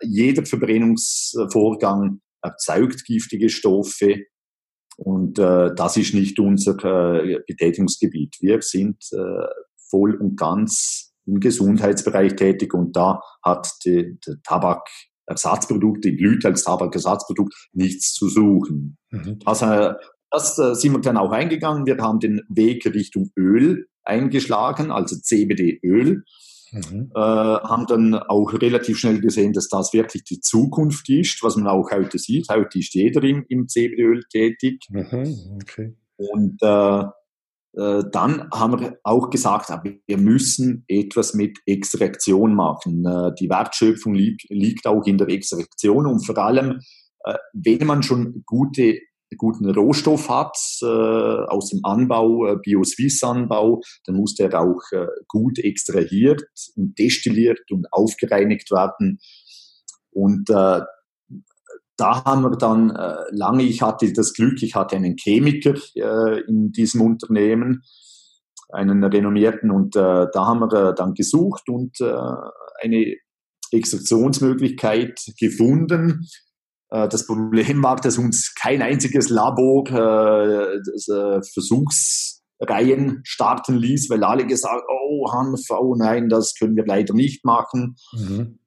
Jeder 0.02 0.47
Verbrennungsvorgang 0.47 2.21
erzeugt 2.43 3.05
giftige 3.05 3.49
Stoffe. 3.49 4.25
Und 4.99 5.38
das 5.38 5.99
ist 5.99 6.14
nicht 6.14 6.38
unser 6.38 6.75
Betätigungsgebiet. 7.47 8.37
Wir 8.40 8.62
sind 8.62 8.97
voll 9.90 10.14
und 10.14 10.37
ganz 10.37 11.05
im 11.26 11.40
Gesundheitsbereich 11.40 12.37
tätig 12.37 12.75
und 12.75 12.97
da 12.97 13.21
hat 13.42 13.68
die, 13.85 14.18
Tabakersatzprodukt, 14.45 16.04
die 16.04 16.12
Blüte 16.12 16.49
als 16.49 16.64
Tabakersatzprodukt 16.64 17.54
nichts 17.73 18.14
zu 18.14 18.28
suchen. 18.28 18.99
Mhm. 19.11 19.38
Also 19.45 19.95
das 20.30 20.59
äh, 20.59 20.75
sind 20.75 20.92
wir 20.92 21.00
dann 21.00 21.16
auch 21.16 21.33
eingegangen. 21.33 21.87
Wir 21.87 21.97
haben 21.99 22.21
den 22.21 22.42
Weg 22.49 22.87
Richtung 22.87 23.30
Öl 23.37 23.87
eingeschlagen, 24.04 24.90
also 24.90 25.16
CBD-Öl. 25.16 26.25
Mhm. 26.73 27.12
Äh, 27.14 27.18
haben 27.18 27.87
dann 27.87 28.14
auch 28.14 28.52
relativ 28.52 28.99
schnell 28.99 29.21
gesehen, 29.21 29.52
dass 29.52 29.68
das 29.68 29.92
wirklich 29.92 30.25
die 30.25 30.40
Zukunft 30.40 31.09
ist, 31.09 31.42
was 31.42 31.56
man 31.56 31.68
auch 31.68 31.90
heute 31.90 32.18
sieht. 32.18 32.49
Heute 32.50 32.78
ist 32.78 32.95
jeder 32.95 33.23
im, 33.23 33.45
im 33.49 33.68
CBD-Öl 33.68 34.25
tätig. 34.30 34.85
Mhm. 34.90 35.59
Okay. 35.62 35.95
Und 36.16 36.61
äh, 36.62 36.66
äh, 36.66 37.04
dann 38.11 38.49
haben 38.52 38.80
wir 38.80 38.99
auch 39.02 39.28
gesagt, 39.28 39.68
wir 40.06 40.18
müssen 40.18 40.85
etwas 40.88 41.35
mit 41.35 41.59
Extraktion 41.66 42.54
machen. 42.54 43.04
Äh, 43.04 43.33
die 43.38 43.50
Wertschöpfung 43.50 44.14
liegt 44.14 44.87
auch 44.87 45.04
in 45.04 45.18
der 45.18 45.28
Extraktion 45.28 46.06
und 46.06 46.25
vor 46.25 46.38
allem, 46.38 46.80
äh, 47.25 47.35
wenn 47.52 47.87
man 47.87 48.02
schon 48.02 48.42
gute 48.47 48.99
guten 49.38 49.68
Rohstoff 49.68 50.30
hat 50.30 50.56
aus 50.85 51.71
dem 51.71 51.80
Anbau, 51.83 52.59
Bio-Swiss-Anbau, 52.62 53.80
dann 54.04 54.14
muss 54.14 54.37
der 54.37 54.54
auch 54.54 54.80
gut 55.26 55.59
extrahiert 55.59 56.45
und 56.76 56.97
destilliert 56.97 57.59
und 57.73 57.88
aufgereinigt 57.90 58.71
werden. 58.71 59.18
Und 60.12 60.49
da 61.97 62.25
haben 62.25 62.43
wir 62.43 62.57
dann 62.57 62.91
äh, 62.91 63.17
lange, 63.31 63.62
ich 63.62 63.83
hatte 63.83 64.12
das 64.12 64.35
Glück, 64.35 64.62
ich 64.62 64.75
hatte 64.75 64.97
einen 64.97 65.17
Chemiker 65.17 65.75
äh, 65.95 66.41
in 66.47 66.73
diesem 66.73 67.00
Unternehmen, 67.00 67.83
einen 68.69 69.03
renommierten, 69.03 69.71
und 69.71 69.97
äh, 69.97 70.26
da 70.33 70.47
haben 70.47 70.61
wir 70.61 70.91
äh, 70.91 70.95
dann 70.95 71.15
gesucht 71.15 71.69
und 71.69 72.00
äh, 72.00 72.12
eine 72.83 73.15
Extraktionsmöglichkeit 73.71 75.19
gefunden. 75.38 76.26
Äh, 76.91 77.09
das 77.09 77.26
Problem 77.26 77.83
war, 77.83 77.97
dass 77.97 78.19
uns 78.19 78.55
kein 78.55 78.83
einziges 78.83 79.31
Labor 79.31 79.85
das, 79.85 81.07
Versuchsreihen 81.53 83.23
starten 83.25 83.76
ließ, 83.76 84.11
weil 84.11 84.23
alle 84.23 84.47
gesagt, 84.47 84.85
oh 84.91 85.33
Hanf, 85.33 85.61
oh 85.71 85.95
nein, 85.97 86.29
das 86.29 86.55
können 86.59 86.76
wir 86.76 86.85
leider 86.85 87.15
nicht 87.15 87.45
machen. 87.45 87.97
Mhm 88.12 88.59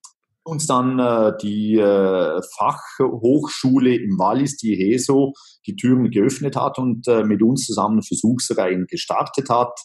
uns 0.49 0.67
dann 0.67 0.99
äh, 0.99 1.33
die 1.41 1.75
äh, 1.75 2.41
Fachhochschule 2.57 3.95
im 3.95 4.17
Wallis, 4.17 4.57
die 4.57 4.75
HESO, 4.75 5.33
die 5.65 5.75
Türen 5.75 6.09
geöffnet 6.09 6.55
hat 6.55 6.77
und 6.77 7.07
äh, 7.07 7.23
mit 7.23 7.41
uns 7.41 7.65
zusammen 7.65 8.01
Versuchsreihen 8.01 8.85
gestartet 8.87 9.49
hat, 9.49 9.79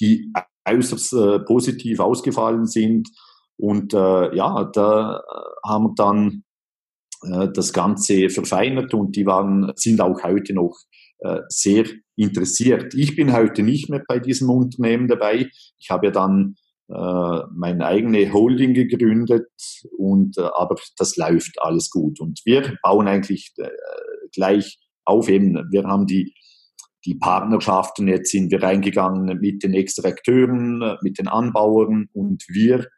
die 0.00 0.32
äußerst 0.68 1.12
äh, 1.12 1.38
positiv 1.40 2.00
ausgefallen 2.00 2.66
sind. 2.66 3.08
Und 3.56 3.92
äh, 3.92 4.34
ja, 4.34 4.64
da 4.72 5.22
haben 5.66 5.84
wir 5.84 5.94
dann 5.96 6.44
äh, 7.22 7.48
das 7.52 7.72
Ganze 7.72 8.30
verfeinert 8.30 8.94
und 8.94 9.16
die 9.16 9.26
waren, 9.26 9.72
sind 9.76 10.00
auch 10.00 10.22
heute 10.22 10.54
noch 10.54 10.76
sehr 11.48 11.84
interessiert. 12.16 12.94
Ich 12.94 13.14
bin 13.14 13.34
heute 13.34 13.62
nicht 13.62 13.90
mehr 13.90 14.02
bei 14.08 14.18
diesem 14.18 14.48
Unternehmen 14.48 15.06
dabei. 15.06 15.50
Ich 15.78 15.90
habe 15.90 16.06
ja 16.06 16.12
dann 16.12 16.54
äh, 16.90 17.42
meine 17.52 17.86
eigene 17.86 18.32
Holding 18.32 18.74
gegründet 18.74 19.48
und 19.96 20.36
äh, 20.38 20.48
aber 20.56 20.76
das 20.96 21.16
läuft 21.16 21.60
alles 21.62 21.90
gut. 21.90 22.20
Und 22.20 22.40
wir 22.44 22.76
bauen 22.82 23.06
eigentlich 23.06 23.52
äh, 23.58 23.68
gleich 24.32 24.78
auf. 25.04 25.28
Eben 25.28 25.54
wir 25.70 25.84
haben 25.84 26.06
die 26.06 26.34
die 27.06 27.14
Partnerschaften 27.14 28.08
jetzt 28.08 28.30
sind 28.30 28.50
wir 28.50 28.62
reingegangen 28.62 29.38
mit 29.38 29.62
den 29.62 29.72
Extrakteuren 29.72 30.98
mit 31.00 31.18
den 31.18 31.28
Anbauern 31.28 32.08
und 32.12 32.44
wir 32.48 32.88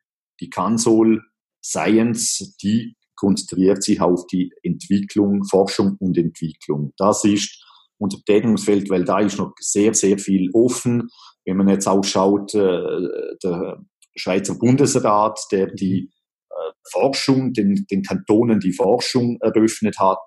die 0.40 0.50
Consol 0.50 1.22
Science 1.62 2.56
die 2.60 2.96
konzentriert 3.14 3.84
sich 3.84 4.00
auf 4.00 4.26
die 4.26 4.52
Entwicklung 4.64 5.44
Forschung 5.44 5.96
und 6.00 6.18
Entwicklung. 6.18 6.92
Das 6.96 7.24
ist 7.24 7.64
unser 7.98 8.18
Betätigungsfeld, 8.18 8.90
weil 8.90 9.04
da 9.04 9.20
ist 9.20 9.38
noch 9.38 9.52
sehr, 9.60 9.94
sehr 9.94 10.18
viel 10.18 10.50
offen. 10.52 11.08
Wenn 11.44 11.56
man 11.56 11.68
jetzt 11.68 11.88
auch 11.88 12.04
schaut, 12.04 12.54
äh, 12.54 12.80
der 13.42 13.84
Schweizer 14.14 14.58
Bundesrat, 14.58 15.38
der 15.50 15.68
die 15.68 16.10
äh, 16.50 16.72
Forschung, 16.90 17.52
den, 17.52 17.86
den 17.90 18.02
Kantonen 18.02 18.60
die 18.60 18.72
Forschung 18.72 19.38
eröffnet 19.40 19.98
hat, 19.98 20.18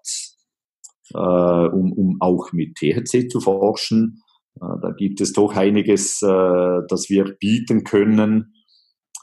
äh, 1.13 1.17
um, 1.17 1.93
um 1.93 2.17
auch 2.19 2.51
mit 2.51 2.75
THC 2.75 3.29
zu 3.29 3.39
forschen. 3.39 4.22
Äh, 4.55 4.65
da 4.81 4.91
gibt 4.91 5.22
es 5.22 5.34
doch 5.34 5.55
einiges, 5.55 6.22
äh, 6.22 6.81
das 6.89 7.10
wir 7.10 7.36
bieten 7.39 7.84
können 7.84 8.54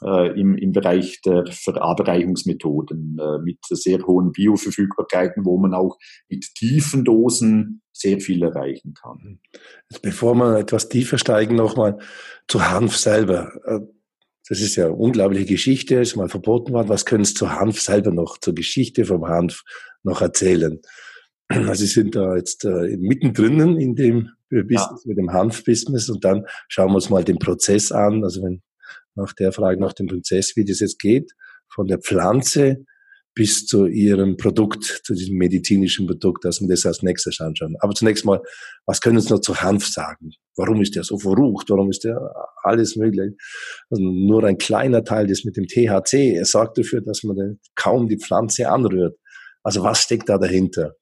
im, 0.01 0.55
im 0.57 0.71
Bereich 0.71 1.21
der 1.21 1.45
Verabreichungsmethoden 1.45 3.17
äh, 3.19 3.37
mit 3.39 3.59
sehr 3.69 4.05
hohen 4.05 4.31
Bioverfügbarkeiten, 4.31 5.45
wo 5.45 5.57
man 5.57 5.73
auch 5.73 5.97
mit 6.29 6.53
tiefen 6.55 7.05
Dosen 7.05 7.81
sehr 7.91 8.19
viel 8.19 8.43
erreichen 8.43 8.93
kann. 8.93 9.39
Bevor 10.01 10.35
wir 10.35 10.57
etwas 10.57 10.89
tiefer 10.89 11.17
steigen, 11.17 11.55
nochmal 11.55 11.99
zu 12.47 12.69
Hanf 12.69 12.97
selber. 12.97 13.51
Äh, 13.65 13.79
das 14.49 14.59
ist 14.59 14.75
ja 14.75 14.87
eine 14.87 14.95
unglaubliche 14.95 15.45
Geschichte, 15.45 15.95
ist 15.95 16.17
mal 16.17 16.27
verboten 16.27 16.73
worden. 16.73 16.89
Was 16.89 17.05
können 17.05 17.23
Sie 17.23 17.33
zu 17.33 17.51
Hanf 17.51 17.79
selber 17.79 18.11
noch, 18.11 18.37
zur 18.37 18.53
Geschichte 18.53 19.05
vom 19.05 19.25
Hanf 19.27 19.63
noch 20.03 20.21
erzählen? 20.21 20.79
Also 21.49 21.73
Sie 21.85 21.87
sind 21.87 22.15
da 22.15 22.35
jetzt 22.35 22.65
äh, 22.65 22.97
mittendrin 22.97 23.77
in 23.77 23.95
dem 23.95 24.29
Business, 24.49 25.03
ja. 25.03 25.09
mit 25.09 25.17
dem 25.17 25.31
Hanf-Business 25.31 26.09
und 26.09 26.23
dann 26.23 26.45
schauen 26.67 26.91
wir 26.91 26.95
uns 26.95 27.09
mal 27.09 27.23
den 27.23 27.37
Prozess 27.37 27.91
an. 27.91 28.23
Also 28.23 28.43
wenn 28.43 28.61
nach 29.15 29.33
der 29.33 29.51
Frage 29.51 29.79
nach 29.79 29.93
dem 29.93 30.07
Prozess, 30.07 30.55
wie 30.55 30.65
das 30.65 30.79
jetzt 30.79 30.99
geht, 30.99 31.31
von 31.69 31.87
der 31.87 31.99
Pflanze 31.99 32.85
bis 33.35 33.65
zu 33.65 33.87
ihrem 33.87 34.37
Produkt, 34.37 34.83
zu 35.03 35.15
diesem 35.15 35.37
medizinischen 35.37 36.05
Produkt, 36.05 36.45
dass 36.45 36.61
wir 36.61 36.67
das 36.67 36.85
als 36.85 37.01
nächstes 37.01 37.39
anschauen. 37.41 37.75
Aber 37.79 37.93
zunächst 37.93 38.25
mal, 38.25 38.41
was 38.85 39.01
können 39.01 39.19
Sie 39.19 39.33
noch 39.33 39.39
zu 39.39 39.59
Hanf 39.59 39.87
sagen? 39.87 40.31
Warum 40.55 40.81
ist 40.81 40.95
der 40.95 41.03
so 41.03 41.17
verrucht? 41.17 41.69
Warum 41.69 41.89
ist 41.89 42.03
der 42.03 42.19
alles 42.61 42.95
möglich? 42.95 43.33
Also 43.89 44.03
nur 44.03 44.43
ein 44.43 44.57
kleiner 44.57 45.03
Teil 45.03 45.29
ist 45.31 45.45
mit 45.45 45.57
dem 45.57 45.65
THC. 45.65 46.35
Er 46.35 46.45
sorgt 46.45 46.77
dafür, 46.77 47.01
dass 47.01 47.23
man 47.23 47.59
kaum 47.75 48.07
die 48.07 48.19
Pflanze 48.19 48.69
anrührt. 48.69 49.17
Also 49.63 49.81
was 49.83 50.01
steckt 50.01 50.29
da 50.29 50.37
dahinter? 50.37 50.95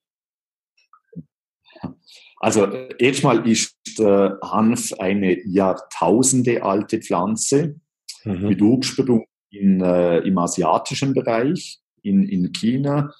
Also 2.37 2.65
erstmal 2.65 3.47
ist 3.47 3.75
äh, 3.99 4.29
Hanf 4.41 4.93
eine 4.93 5.37
Jahrtausende 5.45 6.63
alte 6.63 6.99
Pflanze 6.99 7.80
mhm. 8.23 8.47
mit 8.47 8.61
Ursprung 8.61 9.25
in, 9.49 9.81
äh, 9.81 10.19
im 10.19 10.37
asiatischen 10.37 11.13
Bereich, 11.13 11.79
in, 12.01 12.23
in 12.23 12.51
China. 12.51 13.11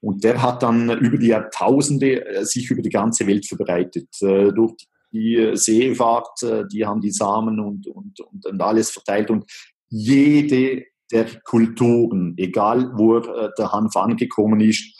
Und 0.00 0.22
der 0.24 0.40
hat 0.42 0.62
dann 0.62 0.90
über 0.98 1.18
die 1.18 1.28
Jahrtausende 1.28 2.24
äh, 2.24 2.44
sich 2.44 2.70
über 2.70 2.82
die 2.82 2.90
ganze 2.90 3.26
Welt 3.26 3.46
verbreitet. 3.46 4.08
Äh, 4.20 4.52
durch 4.52 4.74
die 5.12 5.50
Seefahrt, 5.54 6.42
äh, 6.42 6.64
die 6.70 6.86
haben 6.86 7.00
die 7.00 7.10
Samen 7.10 7.58
und, 7.58 7.86
und, 7.88 8.20
und, 8.20 8.46
und 8.46 8.62
alles 8.62 8.90
verteilt. 8.90 9.30
Und 9.30 9.44
jede 9.88 10.84
der 11.10 11.26
Kulturen, 11.42 12.34
egal 12.36 12.92
wo 12.96 13.18
äh, 13.18 13.50
der 13.58 13.72
Hanf 13.72 13.96
angekommen 13.96 14.60
ist, 14.60 14.94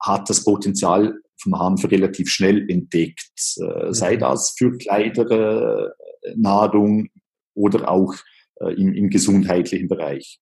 hat 0.00 0.28
das 0.28 0.42
Potenzial 0.42 1.14
vom 1.40 1.56
Hanf 1.56 1.88
relativ 1.88 2.28
schnell 2.28 2.68
entdeckt. 2.68 3.30
Sei 3.36 4.16
mhm. 4.16 4.18
das 4.18 4.52
für 4.58 4.76
Kleider, 4.76 5.94
Nahrung 6.34 7.08
oder 7.54 7.88
auch 7.88 8.16
im, 8.60 8.92
im 8.94 9.10
gesundheitlichen 9.10 9.88
Bereich. 9.88 10.40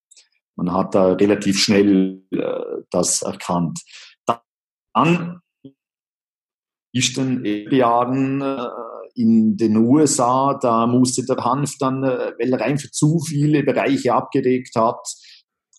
Man 0.57 0.73
hat 0.73 0.95
da 0.95 1.13
relativ 1.13 1.59
schnell 1.59 2.23
äh, 2.31 2.83
das 2.91 3.23
erkannt. 3.23 3.81
Dann 4.95 5.41
ist 6.93 7.17
den 7.17 7.45
Jahren 7.71 8.43
äh, 8.43 8.69
in 9.15 9.57
den 9.57 9.77
USA, 9.77 10.59
da 10.61 10.87
musste 10.87 11.25
der 11.25 11.43
Hanf 11.45 11.77
dann, 11.79 12.05
äh, 12.05 12.33
weil 12.39 12.53
er 12.53 12.61
einfach 12.61 12.91
zu 12.91 13.19
viele 13.21 13.63
Bereiche 13.63 14.13
abgedeckt 14.13 14.75
hat, 14.77 15.01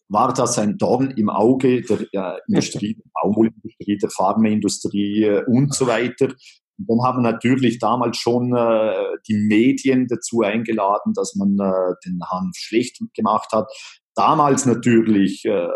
war 0.09 0.33
das 0.33 0.59
ein 0.59 0.77
Dorn 0.77 1.11
im 1.11 1.29
Auge 1.29 1.81
der 1.81 2.01
äh, 2.11 2.39
Industrie, 2.47 2.95
der 2.95 3.09
Baumwollindustrie, 3.21 3.97
der 3.97 4.09
Pharmaindustrie 4.09 5.23
äh, 5.23 5.43
und 5.45 5.73
so 5.73 5.87
weiter. 5.87 6.33
Und 6.77 6.89
dann 6.89 7.05
haben 7.05 7.21
natürlich 7.21 7.79
damals 7.79 8.17
schon 8.17 8.55
äh, 8.55 9.17
die 9.27 9.35
Medien 9.35 10.07
dazu 10.07 10.41
eingeladen, 10.41 11.13
dass 11.13 11.35
man 11.35 11.57
äh, 11.59 11.93
den 12.05 12.19
Hanf 12.29 12.55
schlecht 12.55 12.99
gemacht 13.15 13.51
hat. 13.51 13.71
Damals 14.15 14.65
natürlich 14.65 15.45
äh, 15.45 15.67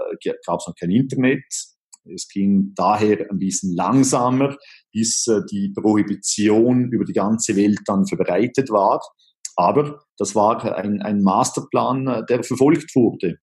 gab 0.45 0.59
es 0.59 0.67
noch 0.67 0.75
kein 0.79 0.91
Internet. 0.91 1.43
Es 2.13 2.27
ging 2.29 2.73
daher 2.75 3.29
ein 3.29 3.39
bisschen 3.39 3.75
langsamer, 3.75 4.55
bis 4.91 5.27
äh, 5.27 5.41
die 5.51 5.73
Prohibition 5.73 6.91
über 6.91 7.05
die 7.05 7.13
ganze 7.13 7.55
Welt 7.55 7.79
dann 7.85 8.05
verbreitet 8.05 8.69
war. 8.69 9.01
Aber 9.55 9.99
das 10.17 10.35
war 10.35 10.63
ein, 10.77 11.01
ein 11.01 11.21
Masterplan, 11.21 12.07
äh, 12.07 12.25
der 12.29 12.43
verfolgt 12.43 12.95
wurde. 12.95 13.37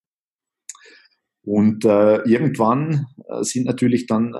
Und 1.44 1.84
äh, 1.84 2.22
irgendwann 2.22 3.06
äh, 3.28 3.42
sind 3.42 3.66
natürlich 3.66 4.06
dann 4.06 4.34
äh, 4.34 4.38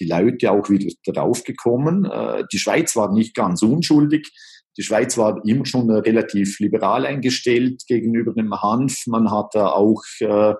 die 0.00 0.06
Leute 0.06 0.50
auch 0.50 0.70
wieder 0.70 0.90
draufgekommen. 1.06 2.06
Äh, 2.06 2.44
die 2.50 2.58
Schweiz 2.58 2.96
war 2.96 3.12
nicht 3.12 3.34
ganz 3.34 3.62
unschuldig. 3.62 4.32
Die 4.78 4.82
Schweiz 4.82 5.18
war 5.18 5.42
immer 5.44 5.66
schon 5.66 5.90
äh, 5.90 5.98
relativ 5.98 6.58
liberal 6.58 7.04
eingestellt 7.04 7.82
gegenüber 7.86 8.32
dem 8.32 8.54
Hanf. 8.54 9.06
Man 9.06 9.30
hat 9.30 9.54
da 9.54 9.68
auch 9.68 10.02
äh, 10.20 10.54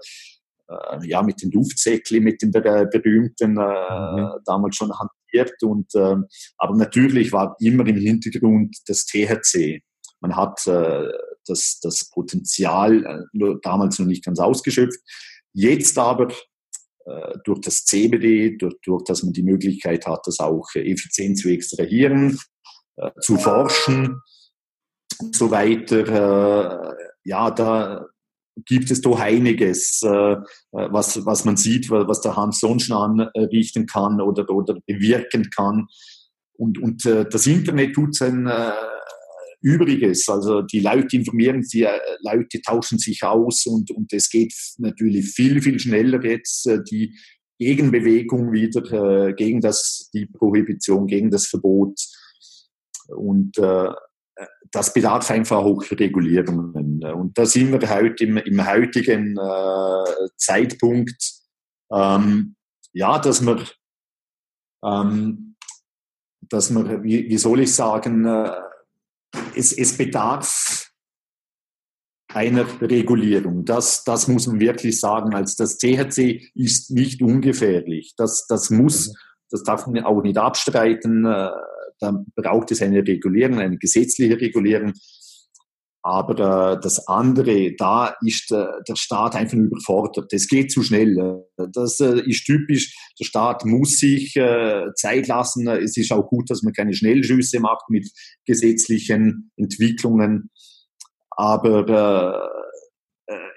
äh, 0.69 1.07
ja 1.07 1.23
mit 1.23 1.43
den 1.43 1.51
Luftsäckli, 1.51 2.21
mit 2.21 2.43
den 2.43 2.51
berühmten 2.51 3.57
äh, 3.57 3.61
mhm. 3.61 4.31
damals 4.45 4.77
schon 4.77 4.93
hantiert. 4.93 5.63
Und 5.63 5.95
äh, 5.95 6.17
aber 6.59 6.77
natürlich 6.77 7.33
war 7.33 7.57
immer 7.61 7.87
im 7.87 7.97
Hintergrund 7.97 8.77
das 8.87 9.07
THC. 9.07 9.83
Man 10.21 10.37
hat 10.37 10.67
äh, 10.67 11.09
das, 11.47 11.79
das 11.81 12.11
Potenzial 12.11 13.05
äh, 13.35 13.55
damals 13.63 13.99
noch 13.99 14.07
nicht 14.07 14.25
ganz 14.25 14.41
ausgeschöpft. 14.41 14.99
Jetzt 15.59 15.97
aber 15.97 16.29
äh, 17.07 17.39
durch 17.45 17.63
das 17.63 17.87
CBD, 17.87 18.59
durch, 18.59 18.75
durch 18.83 19.05
dass 19.05 19.23
man 19.23 19.33
die 19.33 19.43
Möglichkeit 19.43 20.07
hat, 20.07 20.27
das 20.27 20.39
auch 20.39 20.69
effizient 20.75 21.39
zu 21.39 21.49
extrahieren, 21.49 22.39
äh, 22.97 23.11
zu 23.23 23.39
forschen 23.39 24.21
und 25.19 25.35
so 25.35 25.51
weiter. 25.51 26.93
Äh, 26.93 26.95
ja, 27.25 27.51
da 27.51 28.07
gibt 28.67 28.91
es 28.91 29.01
doch 29.01 29.19
einiges, 29.19 30.03
äh, 30.03 30.37
was, 30.73 31.25
was 31.25 31.47
man 31.47 31.57
sieht, 31.57 31.89
was 31.89 32.21
der 32.21 32.37
Hans 32.37 32.61
sonst 32.61 32.91
anrichten 32.91 33.87
kann 33.87 34.21
oder, 34.21 34.51
oder 34.51 34.77
bewirken 34.87 35.49
kann. 35.49 35.87
Und, 36.53 36.79
und 36.83 37.07
äh, 37.07 37.27
das 37.27 37.47
Internet 37.47 37.95
tut 37.95 38.15
sein 38.15 38.47
äh, 38.47 38.73
Übriges. 39.61 40.29
Also 40.29 40.63
die 40.63 40.81
Leute 40.81 41.17
informieren, 41.17 41.63
die 41.63 41.83
äh, 41.83 41.99
Leute 42.21 42.61
tauschen 42.63 42.99
sich 42.99 43.23
aus 43.23 43.67
und, 43.67 43.91
und 43.91 44.13
es 44.13 44.29
geht 44.31 44.55
natürlich 44.79 45.31
viel, 45.31 45.61
viel 45.63 45.79
schneller 45.79 46.23
jetzt 46.25 46.67
äh, 46.67 46.83
die 46.83 47.17
Gegenbewegung 47.59 48.53
wieder 48.53 49.29
äh, 49.29 49.33
gegen 49.33 49.61
das, 49.61 50.11
die 50.13 50.27
Prohibition, 50.27 51.07
gegen 51.07 51.31
das 51.31 51.47
Verbot. 51.47 51.99
Und 53.09 53.57
äh, 53.59 53.89
das 54.71 54.93
bedarf 54.93 55.31
einfach 55.31 55.59
auch 55.59 55.83
Regulierungen. 55.91 57.03
Und 57.03 57.39
da 57.39 57.47
sind 57.47 57.73
wir 57.73 57.89
heute 57.89 58.25
im, 58.25 58.37
im 58.37 58.67
heutigen 58.67 59.37
äh, 59.37 60.29
Zeitpunkt, 60.37 61.33
ähm, 61.91 62.57
ja, 62.93 63.19
dass 63.19 63.41
man, 63.41 63.65
ähm, 64.85 65.57
dass 66.43 66.71
man, 66.71 67.03
wie, 67.05 67.29
wie 67.29 67.39
soll 67.39 67.61
ich 67.61 67.75
sagen, 67.75 68.27
äh, 68.27 68.53
es, 69.55 69.73
es 69.73 69.97
bedarf 69.97 70.91
einer 72.29 72.67
Regulierung. 72.81 73.65
Das, 73.65 74.05
das 74.05 74.29
muss 74.29 74.47
man 74.47 74.61
wirklich 74.61 75.01
sagen. 75.01 75.35
Als 75.35 75.57
das 75.57 75.79
THC 75.79 76.51
ist 76.55 76.91
nicht 76.91 77.23
ungefährlich. 77.23 78.15
Das, 78.17 78.47
das 78.47 78.71
muss, 78.71 79.09
mhm. 79.09 79.13
das 79.51 79.63
darf 79.63 79.87
man 79.87 80.05
auch 80.05 80.23
nicht 80.23 80.39
abstreiten. 80.39 81.25
Äh, 81.25 81.51
da 81.99 82.25
braucht 82.35 82.73
es 82.73 82.83
eine 82.83 82.99
Regulierung, 82.99 83.59
eine 83.59 83.79
gesetzliche 83.79 84.39
Regulierung. 84.39 84.93
Aber 86.09 86.75
äh, 86.75 86.81
das 86.81 87.09
andere, 87.09 87.75
da 87.75 88.15
ist 88.25 88.53
äh, 88.53 88.65
der 88.87 88.95
Staat 88.95 89.35
einfach 89.35 89.57
überfordert. 89.57 90.33
Es 90.33 90.47
geht 90.47 90.71
zu 90.71 90.85
schnell. 90.85 91.43
Das 91.57 91.99
äh, 91.99 92.21
ist 92.21 92.45
typisch. 92.45 92.95
Der 93.19 93.25
Staat 93.25 93.65
muss 93.65 93.99
sich 93.99 94.37
äh, 94.37 94.85
Zeit 94.95 95.27
lassen. 95.27 95.67
Es 95.67 95.97
ist 95.97 96.13
auch 96.13 96.29
gut, 96.29 96.49
dass 96.49 96.63
man 96.63 96.75
keine 96.75 96.95
Schnellschüsse 96.95 97.59
macht 97.59 97.91
mit 97.91 98.09
gesetzlichen 98.45 99.51
Entwicklungen. 99.57 100.51
Aber 101.31 101.89
äh, 101.89 102.66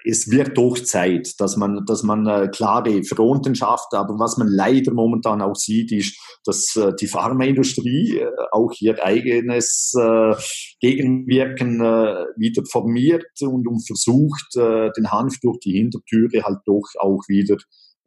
es 0.06 0.30
wird 0.32 0.58
doch 0.58 0.78
Zeit, 0.80 1.40
dass 1.40 1.58
man, 1.58 1.86
dass 1.86 2.04
man 2.04 2.26
äh, 2.28 2.48
klare 2.50 3.04
Fronten 3.04 3.56
schafft. 3.56 3.94
Aber 3.94 4.18
was 4.20 4.38
man 4.38 4.48
leider 4.48 4.94
momentan 4.94 5.42
auch 5.42 5.56
sieht, 5.56 5.92
ist, 5.92 6.18
dass 6.46 6.76
äh, 6.76 6.94
die 7.00 7.08
Pharmaindustrie 7.08 8.20
äh, 8.20 8.30
auch 8.52 8.72
ihr 8.80 9.04
eigenes 9.04 9.94
äh, 10.00 10.36
Gegenwirken 10.80 11.82
äh, 11.82 12.26
wieder 12.38 12.64
formiert 12.66 13.26
und, 13.42 13.68
und 13.68 13.86
versucht, 13.86 14.56
äh, 14.56 14.90
den 14.98 15.12
Hanf 15.12 15.40
durch 15.42 15.60
die 15.60 15.74
Hintertüre 15.74 16.44
halt 16.44 16.60
doch 16.66 16.88
auch 17.00 17.22
wieder 17.28 17.58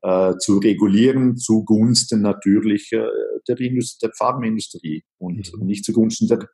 äh, 0.02 0.36
zu 0.38 0.58
regulieren, 0.58 1.36
zugunsten 1.36 2.22
natürlich 2.22 2.90
äh, 2.92 3.06
der, 3.48 3.60
Indust 3.60 4.02
der 4.02 4.10
Pharmaindustrie 4.16 5.04
und 5.18 5.52
mhm. 5.54 5.66
nicht 5.66 5.84
zugunsten 5.84 6.26
der 6.28 6.48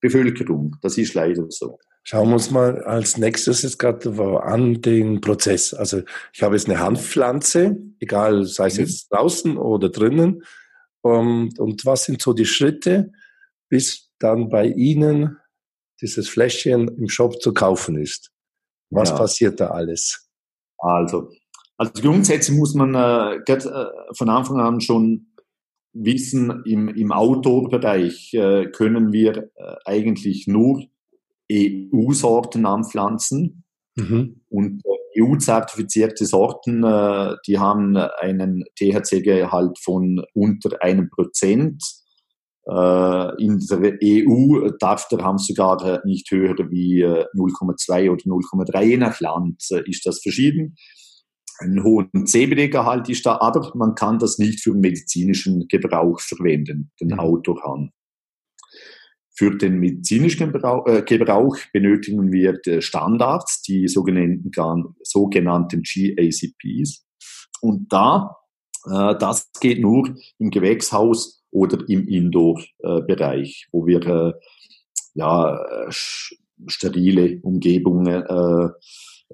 Bevölkerung. 0.00 0.76
Das 0.82 0.98
ist 0.98 1.14
leider 1.14 1.46
so. 1.48 1.78
Schauen 2.04 2.28
wir 2.28 2.34
uns 2.34 2.50
mal 2.50 2.82
als 2.82 3.16
nächstes 3.16 3.62
jetzt 3.62 3.78
gerade 3.78 4.42
an 4.42 4.82
den 4.82 5.20
Prozess. 5.20 5.72
Also 5.72 6.02
ich 6.32 6.42
habe 6.42 6.56
jetzt 6.56 6.68
eine 6.68 6.80
Hanfpflanze, 6.80 7.76
egal 8.00 8.44
sei 8.44 8.66
es 8.66 8.74
mhm. 8.74 8.80
jetzt 8.80 9.12
draußen 9.12 9.56
oder 9.56 9.88
drinnen. 9.88 10.42
Und, 11.02 11.58
und 11.58 11.86
was 11.86 12.04
sind 12.04 12.20
so 12.20 12.32
die 12.32 12.44
Schritte, 12.44 13.12
bis 13.68 14.10
dann 14.18 14.48
bei 14.48 14.66
Ihnen 14.66 15.38
dieses 16.00 16.28
Fläschchen 16.28 16.88
im 16.88 17.08
Shop 17.08 17.40
zu 17.40 17.54
kaufen 17.54 17.96
ist? 17.96 18.32
Was 18.90 19.10
ja. 19.10 19.16
passiert 19.16 19.60
da 19.60 19.68
alles? 19.68 20.28
Also, 20.78 21.30
also 21.76 22.02
grundsätzlich 22.02 22.56
muss 22.56 22.74
man 22.74 22.94
äh, 22.94 23.36
äh, 23.36 23.90
von 24.16 24.28
Anfang 24.28 24.60
an 24.60 24.80
schon 24.80 25.32
wissen, 25.92 26.62
im, 26.64 26.88
im 26.88 27.12
Outdoor-Bereich 27.12 28.34
äh, 28.34 28.66
können 28.70 29.12
wir 29.12 29.50
äh, 29.54 29.76
eigentlich 29.84 30.46
nur 30.46 30.84
EU-Sorten 31.52 32.66
anpflanzen. 32.66 33.64
Mhm. 33.96 34.40
Und 34.48 34.82
äh, 34.84 35.20
EU-zertifizierte 35.20 36.24
Sorten, 36.24 36.82
äh, 36.84 37.36
die 37.46 37.58
haben 37.58 37.96
einen 37.96 38.64
THC-Gehalt 38.78 39.78
von 39.78 40.24
unter 40.34 40.82
einem 40.82 41.10
Prozent. 41.10 41.82
Äh, 42.66 43.42
in 43.42 43.58
der 43.58 43.98
EU 44.02 44.70
darf 44.78 45.08
der 45.08 45.34
sogar 45.38 46.00
nicht 46.06 46.30
höher 46.30 46.54
wie 46.70 47.04
0,2 47.04 48.10
oder 48.10 48.22
0,3. 48.22 48.82
Je 48.82 48.96
nach 48.96 49.20
Land 49.20 49.62
ist 49.84 50.06
das 50.06 50.20
verschieden. 50.22 50.76
Einen 51.58 51.84
hohen 51.84 52.26
CBD-Gehalt 52.26 53.08
ist 53.08 53.26
da, 53.26 53.38
aber 53.40 53.72
man 53.74 53.94
kann 53.94 54.18
das 54.18 54.38
nicht 54.38 54.60
für 54.60 54.74
medizinischen 54.74 55.68
Gebrauch 55.68 56.18
verwenden, 56.20 56.90
den 57.00 57.08
mhm. 57.08 57.20
Für 59.34 59.56
den 59.56 59.78
medizinischen 59.78 60.54
äh, 60.54 61.02
Gebrauch 61.02 61.56
benötigen 61.72 62.30
wir 62.32 62.60
Standards, 62.80 63.62
die 63.62 63.88
sogenannten, 63.88 64.50
sogenannten 65.02 65.82
GACPs. 65.82 67.06
Und 67.62 67.90
da, 67.90 68.36
äh, 68.86 69.16
das 69.18 69.50
geht 69.58 69.80
nur 69.80 70.14
im 70.38 70.50
Gewächshaus 70.50 71.42
oder 71.50 71.78
im 71.88 72.08
Indoor-Bereich, 72.08 73.68
wo 73.72 73.86
wir 73.86 74.38
ja, 75.14 75.60
sterile 76.66 77.40
Umgebungen 77.42 78.24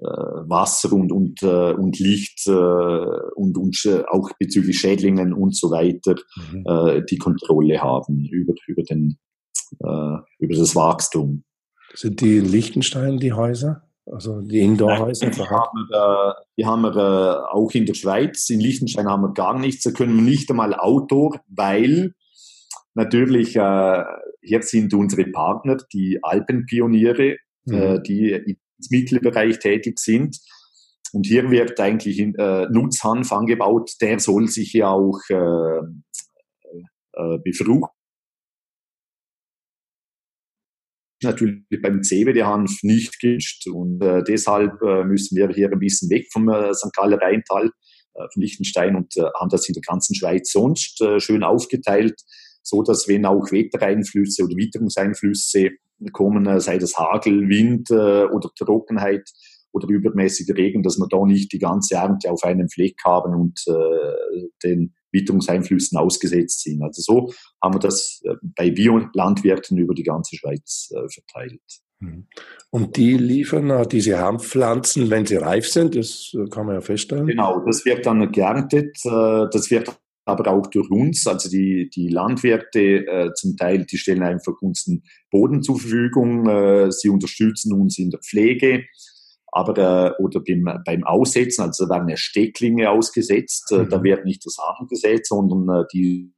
Wasser 0.01 0.91
und, 0.93 1.11
und, 1.13 1.43
und 1.43 1.99
Licht 1.99 2.45
und, 2.47 3.57
und 3.57 4.05
auch 4.09 4.29
bezüglich 4.37 4.79
Schädlingen 4.79 5.33
und 5.33 5.55
so 5.55 5.71
weiter 5.71 6.15
mhm. 6.51 7.05
die 7.09 7.17
Kontrolle 7.17 7.81
haben 7.81 8.25
über, 8.25 8.53
über 8.67 8.83
den 8.83 9.17
äh, 9.79 10.17
über 10.39 10.55
das 10.55 10.75
Wachstum. 10.75 11.43
Sind 11.93 12.21
die 12.21 12.37
in 12.37 12.45
Liechtenstein 12.45 13.17
die 13.17 13.33
Häuser? 13.33 13.83
Also 14.05 14.41
die 14.41 14.59
Indoor-Häuser? 14.59 15.29
Die 15.29 15.41
haben, 15.41 15.87
wir, 15.89 16.35
die 16.57 16.65
haben 16.65 16.81
wir 16.81 16.95
äh, 16.95 17.53
auch 17.53 17.71
in 17.71 17.85
der 17.85 17.93
Schweiz. 17.93 18.49
In 18.49 18.59
Liechtenstein 18.59 19.07
haben 19.07 19.21
wir 19.21 19.33
gar 19.33 19.57
nichts. 19.57 19.83
Da 19.83 19.91
können 19.91 20.15
wir 20.15 20.23
nicht 20.23 20.49
einmal 20.49 20.73
Outdoor, 20.73 21.39
weil 21.47 22.13
natürlich 22.95 23.55
äh, 23.55 24.03
hier 24.41 24.61
sind 24.63 24.93
unsere 24.93 25.25
Partner, 25.25 25.77
die 25.93 26.19
Alpenpioniere, 26.23 27.37
mhm. 27.65 27.73
äh, 27.73 28.01
die 28.01 28.31
im 28.31 28.57
Mittelbereich 28.89 29.59
tätig 29.59 29.99
sind. 29.99 30.39
Und 31.11 31.25
hier 31.25 31.49
wird 31.49 31.79
eigentlich 31.79 32.19
äh, 32.19 32.67
Nutzhanf 32.69 33.31
angebaut, 33.31 33.91
der 34.01 34.19
soll 34.19 34.47
sich 34.47 34.73
ja 34.73 34.89
auch 34.89 35.19
äh, 35.29 35.79
äh, 37.13 37.37
befruchten. 37.43 37.98
Natürlich 41.21 41.63
beim 41.81 42.01
CBD-Hanf 42.01 42.83
nicht 42.83 43.19
gewünscht 43.19 43.67
und 43.67 44.01
äh, 44.01 44.23
deshalb 44.23 44.81
äh, 44.81 45.03
müssen 45.03 45.35
wir 45.35 45.49
hier 45.49 45.69
ein 45.71 45.79
bisschen 45.79 46.09
weg 46.09 46.27
vom 46.31 46.47
äh, 46.49 46.73
St. 46.73 46.93
Galler 46.93 47.17
Rheintal, 47.21 47.71
äh, 48.13 48.23
von 48.33 48.41
Liechtenstein 48.41 48.95
und 48.95 49.17
äh, 49.17 49.25
haben 49.39 49.49
das 49.49 49.67
in 49.67 49.73
der 49.73 49.83
ganzen 49.85 50.15
Schweiz 50.15 50.51
sonst 50.51 51.01
äh, 51.01 51.19
schön 51.19 51.43
aufgeteilt, 51.43 52.21
so 52.63 52.83
dass 52.83 53.07
wenn 53.07 53.25
auch 53.25 53.51
Wettereinflüsse 53.51 54.43
oder 54.43 54.55
Witterungseinflüsse 54.55 55.71
kommen, 56.13 56.45
äh, 56.47 56.59
sei 56.61 56.77
das 56.77 56.97
Hagel, 56.97 57.49
Wind 57.49 57.89
äh, 57.91 58.25
oder 58.25 58.49
Trockenheit, 58.57 59.29
oder 59.71 59.87
übermäßiger 59.87 60.55
Regen, 60.55 60.83
dass 60.83 60.97
wir 60.97 61.07
da 61.07 61.25
nicht 61.25 61.51
die 61.51 61.59
ganze 61.59 61.95
Ernte 61.95 62.31
auf 62.31 62.43
einem 62.43 62.69
Fleck 62.69 62.95
haben 63.05 63.33
und 63.35 63.63
äh, 63.67 64.47
den 64.63 64.93
Witterungseinflüssen 65.11 65.97
ausgesetzt 65.97 66.63
sind. 66.63 66.83
Also 66.83 67.01
so 67.01 67.33
haben 67.63 67.75
wir 67.75 67.79
das 67.79 68.21
äh, 68.23 68.35
bei 68.41 68.71
Biolandwirten 68.71 69.77
über 69.77 69.93
die 69.93 70.03
ganze 70.03 70.35
Schweiz 70.35 70.91
äh, 70.91 71.07
verteilt. 71.09 71.61
Mhm. 71.99 72.27
Und 72.69 72.97
die 72.97 73.17
liefern 73.17 73.87
diese 73.89 74.19
Hanfpflanzen, 74.19 75.09
wenn 75.09 75.25
sie 75.25 75.35
reif 75.35 75.67
sind, 75.67 75.95
das 75.95 76.33
äh, 76.33 76.47
kann 76.49 76.65
man 76.65 76.75
ja 76.75 76.81
feststellen. 76.81 77.27
Genau, 77.27 77.59
das 77.65 77.85
wird 77.85 78.05
dann 78.05 78.31
geerntet. 78.31 78.97
Das 79.03 79.71
wird 79.71 79.99
aber 80.29 80.51
auch 80.51 80.67
durch 80.67 80.89
uns, 80.89 81.27
also 81.27 81.49
die, 81.49 81.89
die 81.89 82.07
Landwirte 82.07 83.05
äh, 83.07 83.33
zum 83.33 83.57
Teil, 83.57 83.85
die 83.85 83.97
stellen 83.97 84.23
einfach 84.23 84.53
uns 84.61 84.85
den 84.85 85.03
Boden 85.31 85.61
zur 85.61 85.79
Verfügung, 85.79 86.47
äh, 86.47 86.91
sie 86.91 87.09
unterstützen 87.09 87.73
uns 87.73 87.97
in 87.97 88.11
der 88.11 88.19
Pflege, 88.19 88.85
aber 89.51 89.77
äh, 90.17 90.23
oder 90.23 90.41
beim, 90.41 90.81
beim 90.85 91.03
Aussetzen, 91.03 91.63
also 91.63 91.85
da 91.85 91.95
werden 91.95 92.09
ja 92.09 92.17
Stecklinge 92.17 92.89
ausgesetzt, 92.89 93.71
äh, 93.71 93.79
mhm. 93.79 93.89
da 93.89 94.03
wird 94.03 94.25
nicht 94.25 94.45
das 94.45 94.55
Samen 94.55 94.87
gesetzt, 94.87 95.29
sondern 95.29 95.81
äh, 95.81 95.85
die 95.93 96.31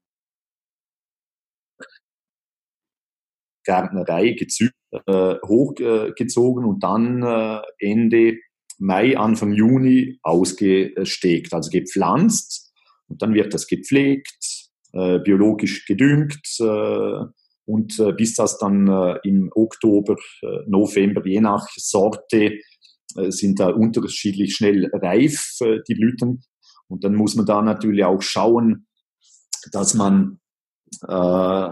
Gärtnerei 3.63 4.32
gezügt, 4.32 4.76
äh, 4.91 5.36
hochgezogen 5.45 6.65
und 6.65 6.84
dann 6.84 7.21
äh, 7.21 7.62
Ende 7.80 8.38
Mai, 8.80 9.15
Anfang 9.15 9.54
Juni 9.54 10.17
ausgesteckt, 10.24 11.54
also 11.54 11.69
gepflanzt 11.69 12.74
und 13.08 13.21
dann 13.21 13.36
wird 13.36 13.54
das 13.54 13.67
gepflegt, 13.67 14.69
äh, 14.93 15.19
biologisch 15.19 15.86
gedüngt 15.86 16.41
äh, 16.60 17.26
und 17.65 18.00
äh, 18.00 18.12
bis 18.13 18.36
das 18.36 18.58
dann 18.58 18.88
äh, 18.88 19.19
im 19.24 19.52
Oktober, 19.54 20.15
äh, 20.41 20.63
November, 20.67 21.26
je 21.26 21.41
nach 21.41 21.67
Sorte, 21.76 22.60
sind 23.30 23.60
da 23.60 23.69
unterschiedlich 23.69 24.56
schnell 24.56 24.89
reif, 24.93 25.56
äh, 25.62 25.80
die 25.88 25.95
Blüten. 25.95 26.43
Und 26.88 27.04
dann 27.04 27.15
muss 27.15 27.36
man 27.36 27.45
da 27.45 27.62
natürlich 27.62 28.04
auch 28.04 28.21
schauen, 28.21 28.88
dass 29.71 29.93
man 29.93 30.39
äh, 31.08 31.69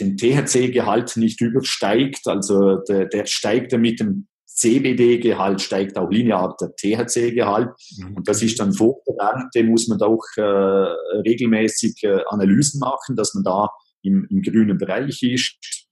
den 0.00 0.16
THC-Gehalt 0.16 1.16
nicht 1.16 1.40
übersteigt. 1.40 2.26
Also 2.26 2.76
der, 2.88 3.06
der 3.06 3.26
steigt 3.26 3.72
mit 3.72 4.00
dem 4.00 4.28
CBD-Gehalt, 4.46 5.60
steigt 5.60 5.98
auch 5.98 6.10
linear 6.10 6.56
der 6.60 6.74
THC-Gehalt. 6.76 7.70
Mhm. 7.98 8.16
Und 8.16 8.28
das 8.28 8.42
ist 8.42 8.60
dann 8.60 8.72
vor 8.72 9.00
der 9.06 9.16
Ernte, 9.26 9.64
muss 9.64 9.88
man 9.88 9.98
da 9.98 10.06
auch 10.06 10.24
äh, 10.36 10.42
regelmäßig 10.42 12.02
äh, 12.02 12.20
Analysen 12.28 12.80
machen, 12.80 13.16
dass 13.16 13.34
man 13.34 13.44
da 13.44 13.68
im, 14.02 14.26
im 14.30 14.42
grünen 14.42 14.78
Bereich 14.78 15.22
ist. 15.22 15.86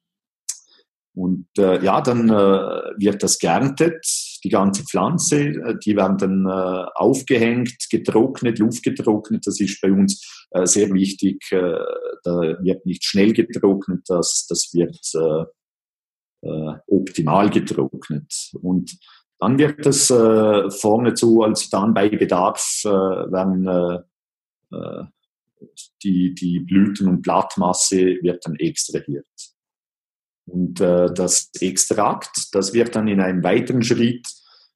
Und 1.14 1.48
äh, 1.58 1.82
ja, 1.84 2.00
dann 2.00 2.28
äh, 2.28 2.32
wird 2.32 3.22
das 3.22 3.38
geerntet, 3.38 4.06
die 4.44 4.48
ganze 4.48 4.84
Pflanze, 4.84 5.40
äh, 5.40 5.78
die 5.84 5.96
werden 5.96 6.18
dann 6.18 6.46
äh, 6.46 6.86
aufgehängt, 6.94 7.88
getrocknet, 7.90 8.58
luftgetrocknet. 8.58 9.46
Das 9.46 9.60
ist 9.60 9.80
bei 9.80 9.92
uns 9.92 10.46
äh, 10.50 10.66
sehr 10.66 10.92
wichtig. 10.92 11.50
Äh, 11.50 11.78
da 12.24 12.40
wird 12.62 12.86
nicht 12.86 13.04
schnell 13.04 13.32
getrocknet, 13.32 14.02
das, 14.06 14.46
das 14.48 14.70
wird 14.72 14.98
äh, 15.14 16.48
äh, 16.48 16.74
optimal 16.86 17.50
getrocknet. 17.50 18.32
Und 18.60 18.98
dann 19.38 19.58
wird 19.58 19.86
äh, 19.86 20.70
vorne 20.70 21.14
zu, 21.14 21.42
als 21.42 21.70
dann 21.70 21.94
bei 21.94 22.08
Bedarf 22.08 22.82
werden 22.84 24.04
die, 26.02 26.32
die 26.34 26.60
Blüten- 26.60 27.08
und 27.08 27.22
Blattmasse 27.22 28.18
wird 28.22 28.46
dann 28.46 28.54
extrahiert. 28.56 29.26
Und 30.50 30.80
äh, 30.80 31.12
das 31.14 31.50
Extrakt, 31.60 32.48
das 32.52 32.74
wird 32.74 32.96
dann 32.96 33.08
in 33.08 33.20
einem 33.20 33.44
weiteren 33.44 33.82
Schritt 33.82 34.26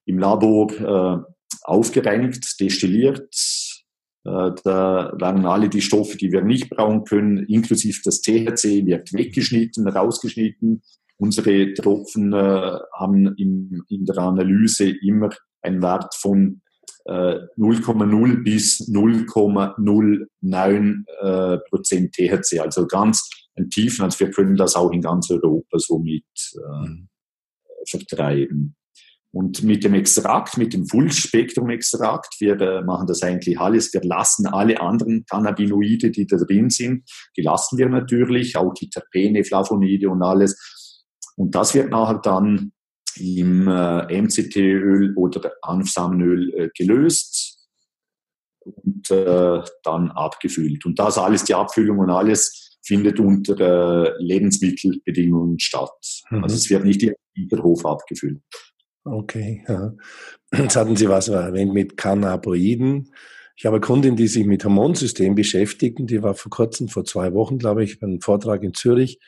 im 0.06 0.18
Labor 0.18 0.70
äh, 0.72 1.18
aufgereinigt, 1.62 2.60
destilliert. 2.60 3.34
Äh, 4.24 4.50
da 4.62 5.12
werden 5.18 5.46
alle 5.46 5.68
die 5.68 5.82
Stoffe, 5.82 6.16
die 6.16 6.30
wir 6.30 6.42
nicht 6.42 6.70
brauchen 6.70 7.04
können, 7.04 7.38
inklusive 7.46 8.00
das 8.04 8.20
THC, 8.20 8.86
wird 8.86 9.12
weggeschnitten, 9.12 9.88
rausgeschnitten. 9.88 10.82
Unsere 11.16 11.74
Tropfen 11.74 12.32
äh, 12.32 12.78
haben 12.92 13.34
im, 13.36 13.84
in 13.88 14.04
der 14.04 14.18
Analyse 14.18 14.94
immer 15.02 15.30
einen 15.62 15.82
Wert 15.82 16.14
von 16.14 16.60
0,0 17.06 18.32
äh, 18.32 18.36
bis 18.36 18.88
0,09 18.88 21.04
äh, 21.20 21.58
Prozent 21.68 22.14
THC, 22.14 22.60
also 22.60 22.86
ganz 22.86 23.28
Tiefen. 23.70 24.04
Also 24.04 24.20
wir 24.20 24.30
können 24.30 24.56
das 24.56 24.74
auch 24.74 24.90
in 24.90 25.00
ganz 25.00 25.30
Europa 25.30 25.78
somit 25.78 26.24
äh, 26.54 26.88
mhm. 26.88 27.08
vertreiben. 27.88 28.76
Und 29.34 29.64
mit 29.64 29.82
dem 29.82 29.94
Extrakt, 29.94 30.56
mit 30.58 30.74
dem 30.74 30.86
Full-Spektrum-Extrakt, 30.86 32.36
wir 32.38 32.60
äh, 32.60 32.82
machen 32.84 33.08
das 33.08 33.20
eigentlich 33.24 33.58
alles. 33.58 33.92
Wir 33.92 34.02
lassen 34.04 34.46
alle 34.46 34.80
anderen 34.80 35.24
Cannabinoide, 35.28 36.12
die 36.12 36.24
da 36.24 36.36
drin 36.36 36.70
sind, 36.70 37.10
die 37.36 37.42
lassen 37.42 37.76
wir 37.76 37.88
natürlich, 37.88 38.56
auch 38.56 38.72
die 38.74 38.88
Terpene, 38.88 39.42
Flavonoide 39.42 40.08
und 40.08 40.22
alles. 40.22 41.02
Und 41.36 41.56
das 41.56 41.74
wird 41.74 41.90
nachher 41.90 42.20
dann 42.20 42.72
im 43.16 43.66
äh, 43.66 44.22
MCT-Öl 44.22 45.14
oder 45.16 45.52
Hanfsamenöl 45.64 46.54
äh, 46.54 46.70
gelöst 46.76 47.58
und 48.60 49.10
äh, 49.10 49.62
dann 49.82 50.12
abgefüllt. 50.12 50.86
Und 50.86 51.00
das 51.00 51.18
alles, 51.18 51.42
die 51.42 51.54
Abfüllung 51.54 51.98
und 51.98 52.10
alles 52.10 52.73
findet 52.84 53.18
unter 53.18 53.58
äh, 53.60 54.12
Lebensmittelbedingungen 54.18 55.58
statt. 55.58 55.90
Mhm. 56.30 56.44
Also 56.44 56.56
es 56.56 56.68
wird 56.70 56.84
nicht 56.84 57.02
im 57.02 57.14
Hinterhof 57.34 57.84
abgefüllt. 57.86 58.40
Okay, 59.04 59.64
ja. 59.68 59.94
Jetzt 60.56 60.76
hatten 60.76 60.96
Sie 60.96 61.08
was 61.08 61.28
erwähnt 61.28 61.74
mit 61.74 61.96
Cannabinoiden. 61.96 63.10
Ich 63.56 63.66
habe 63.66 63.76
eine 63.76 63.84
Kundin, 63.84 64.16
die 64.16 64.26
sich 64.26 64.46
mit 64.46 64.64
Hormonsystem 64.64 65.34
beschäftigt, 65.34 65.98
die 66.00 66.22
war 66.22 66.34
vor 66.34 66.50
kurzem, 66.50 66.88
vor 66.88 67.04
zwei 67.04 67.32
Wochen, 67.34 67.58
glaube 67.58 67.84
ich, 67.84 68.00
bei 68.00 68.06
einem 68.06 68.20
Vortrag 68.20 68.62
in 68.62 68.74
Zürich 68.74 69.20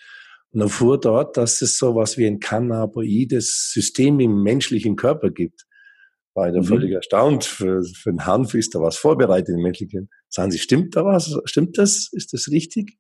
und 0.51 0.61
erfuhr 0.61 0.99
dort, 0.99 1.37
dass 1.37 1.63
es 1.63 1.79
so 1.79 1.95
was 1.95 2.19
wie 2.19 2.27
ein 2.27 2.41
cannabinoides 2.41 3.71
System 3.73 4.19
im 4.21 4.43
menschlichen 4.43 4.97
Körper 4.97 5.31
gibt. 5.31 5.67
War 6.35 6.49
ich 6.49 6.55
mhm. 6.55 6.65
völlig 6.65 6.93
erstaunt. 6.93 7.45
Für, 7.45 7.83
für 7.83 8.11
den 8.11 8.27
Hanf 8.27 8.55
ist 8.55 8.75
da 8.75 8.81
was 8.81 8.97
vorbereitet 8.97 9.55
im 9.55 9.63
menschlichen. 9.63 10.11
Sagen 10.29 10.51
Sie, 10.51 10.59
stimmt 10.59 10.97
da 10.97 11.05
was? 11.05 11.39
Stimmt 11.45 11.79
das? 11.79 12.09
Ist 12.13 12.33
das 12.33 12.51
richtig? 12.51 12.99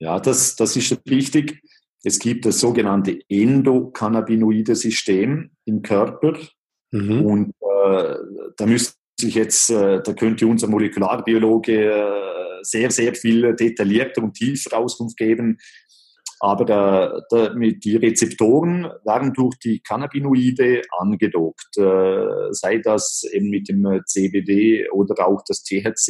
Ja, 0.00 0.18
das, 0.18 0.56
das 0.56 0.76
ist 0.76 0.98
richtig. 1.08 1.62
Es 2.02 2.18
gibt 2.18 2.46
das 2.46 2.58
sogenannte 2.58 3.20
endokannabinoide 3.28 4.74
System 4.74 5.50
im 5.66 5.82
Körper. 5.82 6.36
Mhm. 6.90 7.24
Und 7.24 7.48
äh, 7.60 8.14
da 8.56 8.66
müsste 8.66 8.96
ich 9.20 9.34
jetzt, 9.34 9.70
äh, 9.70 10.02
da 10.02 10.12
könnte 10.14 10.46
unser 10.46 10.66
Molekularbiologe 10.68 11.92
äh, 11.92 12.62
sehr, 12.62 12.90
sehr 12.90 13.14
viel 13.14 13.54
detaillierter 13.54 14.22
und 14.22 14.34
tiefer 14.34 14.78
Auskunft 14.78 15.18
geben. 15.18 15.58
Aber 16.40 17.22
äh, 17.30 17.74
die 17.74 17.96
Rezeptoren 17.96 18.84
werden 19.04 19.34
durch 19.34 19.56
die 19.58 19.80
Cannabinoide 19.80 20.80
angedockt, 20.98 21.76
äh, 21.76 22.52
sei 22.52 22.78
das 22.78 23.24
eben 23.30 23.50
mit 23.50 23.68
dem 23.68 24.00
CBD 24.06 24.88
oder 24.88 25.26
auch 25.26 25.42
das 25.46 25.62
THC. 25.62 26.08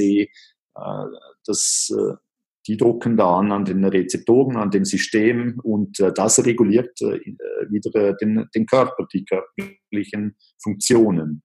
Äh, 0.76 1.04
das 1.44 1.92
äh, 1.92 2.14
die 2.70 2.76
drucken 2.76 3.16
da 3.16 3.38
an, 3.38 3.50
an 3.50 3.64
den 3.64 3.84
Rezeptoren, 3.84 4.56
an 4.56 4.70
dem 4.70 4.84
System 4.84 5.58
und 5.64 5.98
äh, 5.98 6.12
das 6.12 6.44
reguliert 6.46 7.00
äh, 7.00 7.18
wieder 7.68 7.92
äh, 7.96 8.14
den, 8.20 8.46
den 8.54 8.64
Körper, 8.64 9.08
die 9.12 9.24
körperlichen 9.24 10.36
Funktionen. 10.62 11.42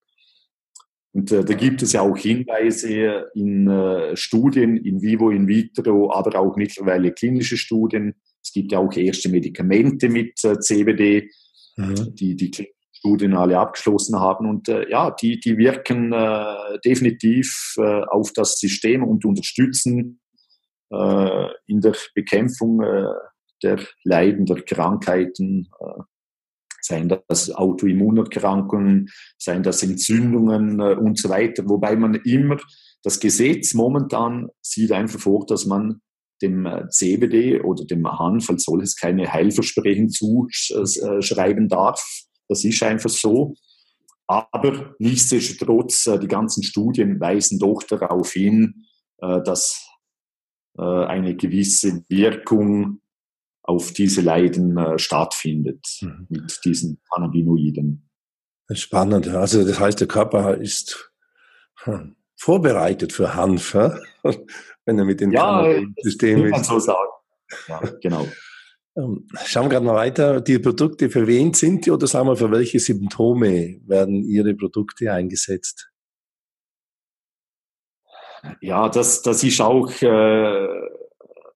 Und 1.14 1.32
äh, 1.32 1.44
da 1.44 1.54
gibt 1.56 1.82
es 1.82 1.94
ja 1.94 2.02
auch 2.02 2.16
Hinweise 2.16 3.32
in 3.34 3.68
äh, 3.68 4.16
Studien, 4.16 4.78
in 4.78 5.02
vivo, 5.02 5.32
in 5.32 5.48
vitro, 5.48 6.14
aber 6.14 6.38
auch 6.40 6.56
mittlerweile 6.58 7.12
klinische 7.12 7.58
Studien. 7.58 8.14
Es 8.44 8.54
gibt 8.54 8.72
ja 8.72 8.78
auch 8.78 8.96
erste 8.96 9.30
Medikamente 9.30 10.10
mit 10.10 10.44
äh, 10.44 10.60
CBD, 10.60 11.32
mhm. 11.76 12.14
die 12.14 12.36
die 12.36 12.52
Studien 12.92 13.34
alle 13.34 13.58
abgeschlossen 13.58 14.20
haben. 14.20 14.48
Und 14.48 14.70
äh, 14.70 14.88
ja, 14.92 15.10
die, 15.10 15.40
die 15.40 15.58
wirken 15.58 16.14
äh, 16.14 16.78
definitiv 16.86 17.78
auf 17.78 18.32
das 18.34 18.60
System 18.60 19.04
und 19.04 19.26
unterstützen 19.26 20.20
äh, 20.96 21.50
in 21.68 21.82
der 21.82 21.96
Bekämpfung 22.14 22.82
äh, 22.82 23.08
der 23.64 23.80
Leiden, 24.04 24.46
der 24.46 24.62
Krankheiten, 24.62 25.70
äh, 25.80 26.02
seien 26.86 27.14
das 27.28 27.52
Autoimmunerkrankungen, 27.52 29.10
seien 29.38 29.64
das 29.64 29.84
Entzündungen 29.84 30.80
äh, 30.80 30.96
und 30.96 31.18
so 31.18 31.30
weiter. 31.30 31.68
Wobei 31.68 31.96
man 31.96 32.16
immer, 32.16 32.58
das 33.04 33.20
Gesetz 33.20 33.74
momentan 33.74 34.50
sieht 34.62 34.92
einfach 34.92 35.20
vor, 35.20 35.46
dass 35.46 35.66
man 35.66 36.02
dem 36.42 36.66
äh, 36.66 36.88
CBD 36.90 37.62
oder 37.62 37.86
dem 37.86 38.08
Hanf 38.08 38.50
als 38.50 38.64
solches 38.64 38.96
keine 38.96 39.32
Heilversprechen 39.32 40.10
zuschreiben 40.10 41.70
darf. 41.70 42.04
Das 42.48 42.64
ist 42.64 42.84
einfach 42.84 43.10
so. 43.10 43.56
Aber 44.28 44.96
nichtsdestotrotz, 45.00 46.08
äh, 46.08 46.20
die 46.20 46.28
ganzen 46.28 46.64
Studien 46.64 47.20
weisen 47.20 47.60
doch 47.60 47.84
darauf 47.84 48.32
hin, 48.32 48.86
dass 49.18 49.95
eine 50.82 51.36
gewisse 51.36 52.04
Wirkung 52.10 53.02
auf 53.68 53.94
diese 53.94 54.22
Leiden 54.22 54.78
äh, 54.78 55.00
stattfindet 55.00 55.86
mhm. 56.02 56.28
mit 56.30 56.60
diesen 56.64 57.02
Cannabinoiden. 57.12 58.10
Spannend. 58.72 59.28
Also 59.28 59.66
das 59.66 59.80
heißt, 59.80 60.00
der 60.00 60.08
Körper 60.08 60.56
ist 60.56 61.12
hm, 61.84 62.16
vorbereitet 62.36 63.14
für 63.14 63.36
Hanf, 63.36 63.74
wenn 64.86 65.00
er 65.00 65.06
mit 65.06 65.22
dem 65.22 65.32
ja, 65.32 65.66
System 66.02 66.46
ist. 66.46 66.66
so 66.66 66.80
sagen. 66.80 67.10
Ja, 67.68 67.80
genau. 68.02 68.28
Ähm, 68.98 69.28
schauen 69.46 69.66
wir 69.66 69.70
gerade 69.70 69.86
mal 69.86 69.96
weiter. 69.96 70.42
Die 70.42 70.58
Produkte, 70.60 71.10
für 71.10 71.28
wen 71.28 71.54
sind 71.54 71.86
die 71.86 71.92
oder 71.92 72.08
sagen 72.08 72.28
wir, 72.28 72.38
für 72.38 72.52
welche 72.52 72.80
Symptome 72.80 73.82
werden 73.86 74.24
Ihre 74.24 74.54
Produkte 74.56 75.12
eingesetzt? 75.12 75.92
Ja, 78.62 78.90
das, 78.90 79.22
das 79.22 79.44
ist 79.44 79.62
auch, 79.62 79.92
äh, 80.02 80.68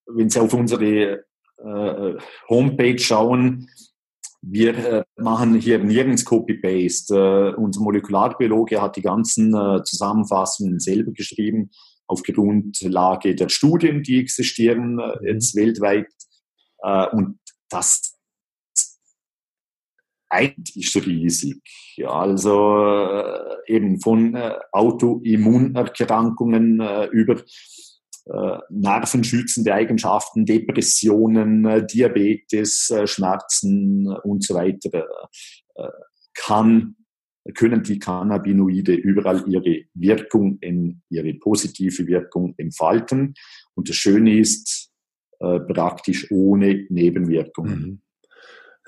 wenn 0.08 0.30
Sie 0.30 0.40
auf 0.40 0.54
unsere 0.54 1.26
äh, 1.58 2.18
Homepage 2.50 3.00
schauen, 3.00 3.68
wir 4.42 4.78
äh, 4.78 5.04
machen 5.18 5.56
hier 5.56 5.80
nirgends 5.80 6.24
Copy-Paste. 6.24 7.54
Äh, 7.56 7.60
unser 7.60 7.82
Molekularbiologe 7.82 8.82
hat 8.82 8.96
die 8.96 9.02
ganzen 9.02 9.54
äh, 9.54 9.84
Zusammenfassungen 9.84 10.80
selber 10.80 11.12
geschrieben, 11.12 11.72
auf 12.08 12.24
Grundlage 12.24 13.36
der 13.36 13.50
Studien, 13.50 14.02
die 14.02 14.20
existieren 14.20 15.00
äh, 15.00 15.18
mhm. 15.20 15.28
jetzt 15.28 15.56
weltweit. 15.56 16.08
Und 17.12 17.40
das 17.70 18.18
eigentlich 20.30 20.78
ist 20.78 20.96
riesig. 21.06 21.62
Ja, 21.96 22.12
also 22.12 22.86
äh, 22.86 23.56
eben 23.68 24.00
von 24.00 24.36
äh, 24.36 24.54
Autoimmunerkrankungen 24.72 26.80
äh, 26.80 27.08
über 27.08 27.44
äh, 28.32 28.60
nervenschützende 28.70 29.74
Eigenschaften, 29.74 30.46
Depressionen, 30.46 31.66
äh, 31.66 31.86
Diabetes, 31.86 32.92
äh, 32.92 33.08
Schmerzen 33.08 34.08
und 34.24 34.44
so 34.44 34.54
weiter, 34.54 35.08
kann, 36.34 36.98
können 37.56 37.84
die 37.84 38.00
Cannabinoide 38.00 38.94
überall 38.94 39.46
ihre 39.48 39.86
Wirkung, 39.94 40.58
in, 40.60 41.02
ihre 41.10 41.34
positive 41.36 42.06
Wirkung 42.06 42.54
entfalten. 42.58 43.34
Und 43.76 43.88
das 43.88 43.96
Schöne 43.96 44.38
ist, 44.38 44.90
praktisch 45.40 46.30
ohne 46.32 46.86
Nebenwirkungen. 46.90 47.80
Mhm. 47.80 48.02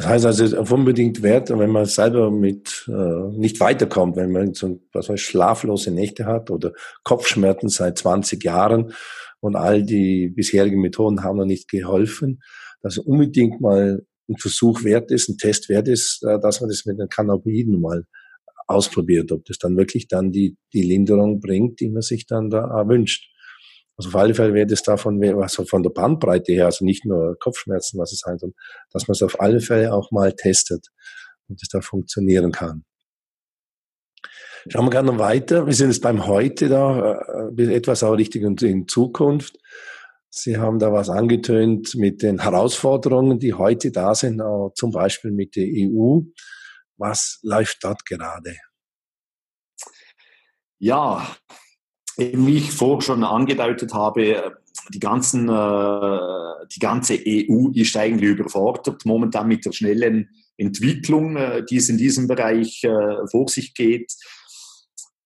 Das 0.02 0.10
heißt 0.10 0.26
also, 0.26 0.44
ist 0.44 0.72
unbedingt 0.72 1.22
wert, 1.22 1.52
wenn 1.52 1.70
man 1.70 1.86
selber 1.86 2.32
mit 2.32 2.86
äh, 2.88 3.38
nicht 3.38 3.60
weiterkommt, 3.60 4.16
wenn 4.16 4.32
man 4.32 4.56
so 4.56 4.82
was 4.94 5.10
heißt, 5.10 5.22
schlaflose 5.22 5.92
Nächte 5.92 6.26
hat 6.26 6.50
oder 6.50 6.74
Kopfschmerzen 7.04 7.70
seit 7.70 8.00
20 8.00 8.44
Jahren 8.44 8.94
und 9.42 9.56
all 9.56 9.84
die 9.84 10.30
bisherigen 10.30 10.82
Methoden 10.82 11.24
haben 11.24 11.38
noch 11.38 11.46
nicht 11.46 11.70
geholfen, 11.70 12.42
dass 12.82 12.98
unbedingt 12.98 13.62
mal 13.62 14.04
ein 14.28 14.38
Versuch 14.38 14.84
wert 14.84 15.12
ist, 15.12 15.30
ein 15.30 15.38
Test 15.38 15.70
wert 15.70 15.88
ist, 15.88 16.24
äh, 16.24 16.40
dass 16.40 16.62
man 16.62 16.72
das 16.72 16.84
mit 16.88 16.98
den 16.98 17.08
Cannabinoiden 17.08 17.80
mal 17.80 18.06
ausprobiert, 18.66 19.32
ob 19.32 19.46
das 19.46 19.60
dann 19.60 19.78
wirklich 19.78 20.08
dann 20.08 20.32
die, 20.32 20.58
die 20.74 20.82
Linderung 20.82 21.42
bringt, 21.42 21.80
die 21.80 21.90
man 21.90 22.02
sich 22.02 22.26
dann 22.26 22.50
da 22.50 22.76
erwünscht. 22.76 23.31
Also 24.02 24.10
auf 24.10 24.16
alle 24.16 24.34
Fälle 24.34 24.56
wäre 24.56 24.66
das 24.66 24.82
davon, 24.82 25.24
also 25.24 25.64
von 25.64 25.84
der 25.84 25.92
Bandbreite 25.92 26.54
her, 26.54 26.66
also 26.66 26.84
nicht 26.84 27.06
nur 27.06 27.38
Kopfschmerzen, 27.40 28.00
was 28.00 28.12
es 28.12 28.22
sein 28.22 28.40
soll, 28.40 28.52
dass 28.90 29.08
man 29.08 29.14
es 29.14 29.22
auf 29.22 29.40
alle 29.40 29.60
Fälle 29.60 29.94
auch 29.94 30.10
mal 30.10 30.34
testet 30.34 30.88
und 31.48 31.62
es 31.62 31.70
da 31.70 31.82
funktionieren 31.82 32.52
kann. 32.52 32.84
Schauen 34.68 34.86
wir 34.86 34.90
gerne 34.90 35.20
weiter. 35.20 35.68
Wir 35.68 35.74
sind 35.76 35.92
jetzt 35.92 36.02
beim 36.02 36.26
Heute 36.26 36.68
da, 36.68 37.20
äh, 37.56 37.76
etwas 37.76 38.02
auch 38.02 38.14
richtig 38.14 38.42
in 38.42 38.88
Zukunft. 38.88 39.60
Sie 40.32 40.58
haben 40.58 40.80
da 40.80 40.92
was 40.92 41.10
angetönt 41.10 41.94
mit 41.94 42.24
den 42.24 42.42
Herausforderungen, 42.42 43.38
die 43.38 43.54
heute 43.54 43.92
da 43.92 44.16
sind, 44.16 44.42
zum 44.74 44.90
Beispiel 44.90 45.30
mit 45.30 45.56
der 45.56 45.68
EU. 45.68 46.22
Was 46.98 47.38
läuft 47.44 47.84
dort 47.84 48.04
gerade? 48.08 48.56
Ja, 50.80 51.36
wie 52.17 52.58
ich 52.58 52.71
vorher 52.71 53.02
schon 53.02 53.24
angedeutet 53.24 53.93
habe, 53.93 54.58
die, 54.93 55.00
ganzen, 55.00 55.50
äh, 55.50 56.65
die 56.74 56.80
ganze 56.80 57.15
EU 57.15 57.69
ist 57.74 57.95
eigentlich 57.97 58.32
überfordert 58.32 59.06
momentan 59.06 59.47
mit 59.47 59.65
der 59.65 59.71
schnellen 59.71 60.30
Entwicklung, 60.58 61.38
äh, 61.38 61.63
die 61.69 61.78
es 61.78 61.89
in 61.89 61.97
diesem 61.97 62.28
Bereich 62.28 62.86
vor 63.32 63.47
sich 63.47 63.74
geht. 63.74 64.12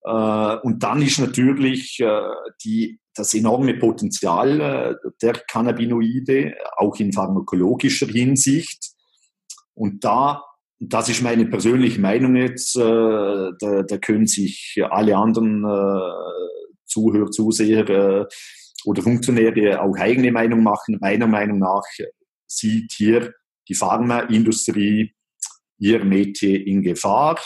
Äh, 0.05 0.57
und 0.57 0.83
dann 0.83 1.01
ist 1.01 1.19
natürlich 1.19 1.99
äh, 1.99 2.21
die, 2.63 2.99
das 3.15 3.33
enorme 3.33 3.73
Potenzial 3.75 4.61
äh, 4.61 4.95
der 5.21 5.33
Cannabinoide, 5.33 6.53
auch 6.77 6.95
in 6.97 7.11
pharmakologischer 7.11 8.07
Hinsicht. 8.07 8.91
Und 9.73 10.03
da, 10.03 10.43
das 10.79 11.09
ist 11.09 11.23
meine 11.23 11.47
persönliche 11.47 11.99
Meinung 11.99 12.35
jetzt, 12.35 12.75
da, 12.75 13.51
da 13.59 13.97
können 13.97 14.27
sich 14.27 14.77
alle 14.89 15.17
anderen 15.17 15.63
Zuhörer, 16.95 17.29
Zuseher 17.31 18.27
oder 18.85 19.01
Funktionäre 19.01 19.81
auch 19.81 19.95
eigene 19.97 20.31
Meinung 20.31 20.63
machen. 20.63 20.97
Meiner 21.01 21.27
Meinung 21.27 21.59
nach 21.59 21.83
sieht 22.47 22.93
hier 22.93 23.33
die 23.67 23.75
Pharmaindustrie 23.75 25.13
ihr 25.77 26.05
Metier 26.05 26.65
in 26.65 26.81
Gefahr 26.81 27.39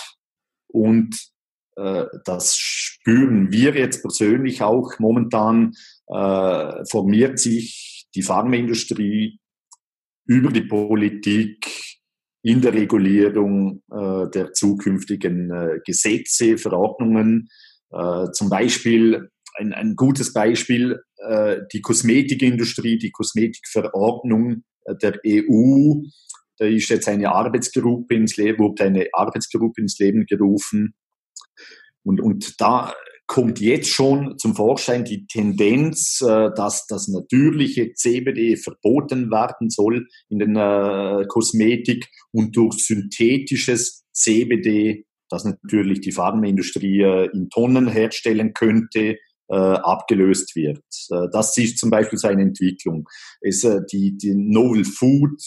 und 0.68 1.16
äh, 1.76 2.06
das 2.26 2.58
spüren 2.58 3.52
wir 3.52 3.74
jetzt 3.76 4.02
persönlich 4.02 4.62
auch. 4.62 5.00
Momentan 5.00 5.74
äh, 6.08 6.86
formiert 6.86 7.40
sich 7.40 8.08
die 8.14 8.22
Pharmaindustrie 8.22 9.40
über 10.26 10.52
die 10.52 10.62
Politik 10.62 11.68
in 12.44 12.62
der 12.62 12.74
Regulierung 12.74 13.82
äh, 13.92 14.30
der 14.30 14.54
zukünftigen 14.54 15.52
äh, 15.52 15.80
Gesetze, 15.86 16.58
Verordnungen. 16.58 17.50
Äh, 17.92 18.32
zum 18.32 18.50
Beispiel 18.50 19.30
ein, 19.58 19.74
ein 19.74 19.96
gutes 19.96 20.34
Beispiel, 20.34 21.00
äh, 21.18 21.58
die 21.74 21.82
Kosmetikindustrie, 21.82 22.98
die 22.98 23.12
Kosmetikverordnung 23.12 24.64
der 25.02 25.20
EU. 25.26 26.02
Da 26.58 26.66
ist 26.66 26.90
jetzt 26.90 27.08
eine 27.08 27.32
Arbeitsgruppe 27.32 28.16
ins 28.16 28.38
Leben, 28.38 28.60
wurde 28.60 28.86
eine 28.86 29.08
Arbeitsgruppe 29.14 29.82
ins 29.82 30.00
Leben 30.00 30.26
gerufen, 30.26 30.94
und, 32.04 32.22
und 32.22 32.60
da 32.60 32.94
kommt 33.28 33.60
jetzt 33.60 33.90
schon 33.90 34.40
zum 34.40 34.56
Vorschein 34.56 35.06
die 35.06 35.28
Tendenz, 35.28 36.22
äh, 36.22 36.50
dass 36.56 36.88
das 36.88 37.08
natürliche 37.08 37.94
CBD 37.94 38.58
verboten 38.58 39.30
werden 39.30 39.70
soll 39.70 40.08
in 40.30 40.40
den 40.40 40.56
äh, 40.56 41.26
Kosmetik 41.28 42.10
und 42.32 42.56
durch 42.58 42.78
synthetisches 42.84 44.06
CBD, 44.14 45.06
das 45.30 45.46
natürlich 45.46 46.02
die 46.02 46.12
Pharmaindustrie 46.12 47.02
äh, 47.02 47.30
in 47.32 47.50
Tonnen 47.50 47.88
herstellen 47.88 48.54
könnte, 48.54 49.00
äh, 49.00 49.18
abgelöst 49.56 50.56
wird. 50.56 50.84
Äh, 51.10 51.28
das 51.32 51.58
ist 51.58 51.78
zum 51.80 51.90
Beispiel 51.90 52.20
so 52.20 52.28
eine 52.28 52.44
Entwicklung. 52.44 53.08
Es, 53.42 53.64
äh, 53.64 53.82
die, 53.92 54.18
die 54.18 54.36
Novel 54.36 54.86
Food 54.86 55.42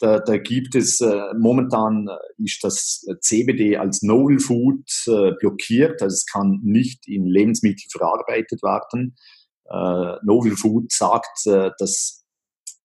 da, 0.00 0.18
da 0.18 0.36
gibt 0.38 0.74
es 0.74 1.00
äh, 1.00 1.34
momentan 1.38 2.08
äh, 2.08 2.42
ist 2.42 2.64
das 2.64 3.06
CBD 3.20 3.76
als 3.76 4.02
Novel 4.02 4.40
Food 4.40 4.84
äh, 5.06 5.32
blockiert, 5.38 6.02
also 6.02 6.14
es 6.14 6.26
kann 6.26 6.60
nicht 6.62 7.06
in 7.06 7.26
Lebensmittel 7.26 7.86
verarbeitet 7.90 8.62
werden. 8.62 9.16
Äh, 9.66 10.16
Novel 10.24 10.56
Food 10.56 10.92
sagt, 10.92 11.46
äh, 11.46 11.70
dass 11.78 12.24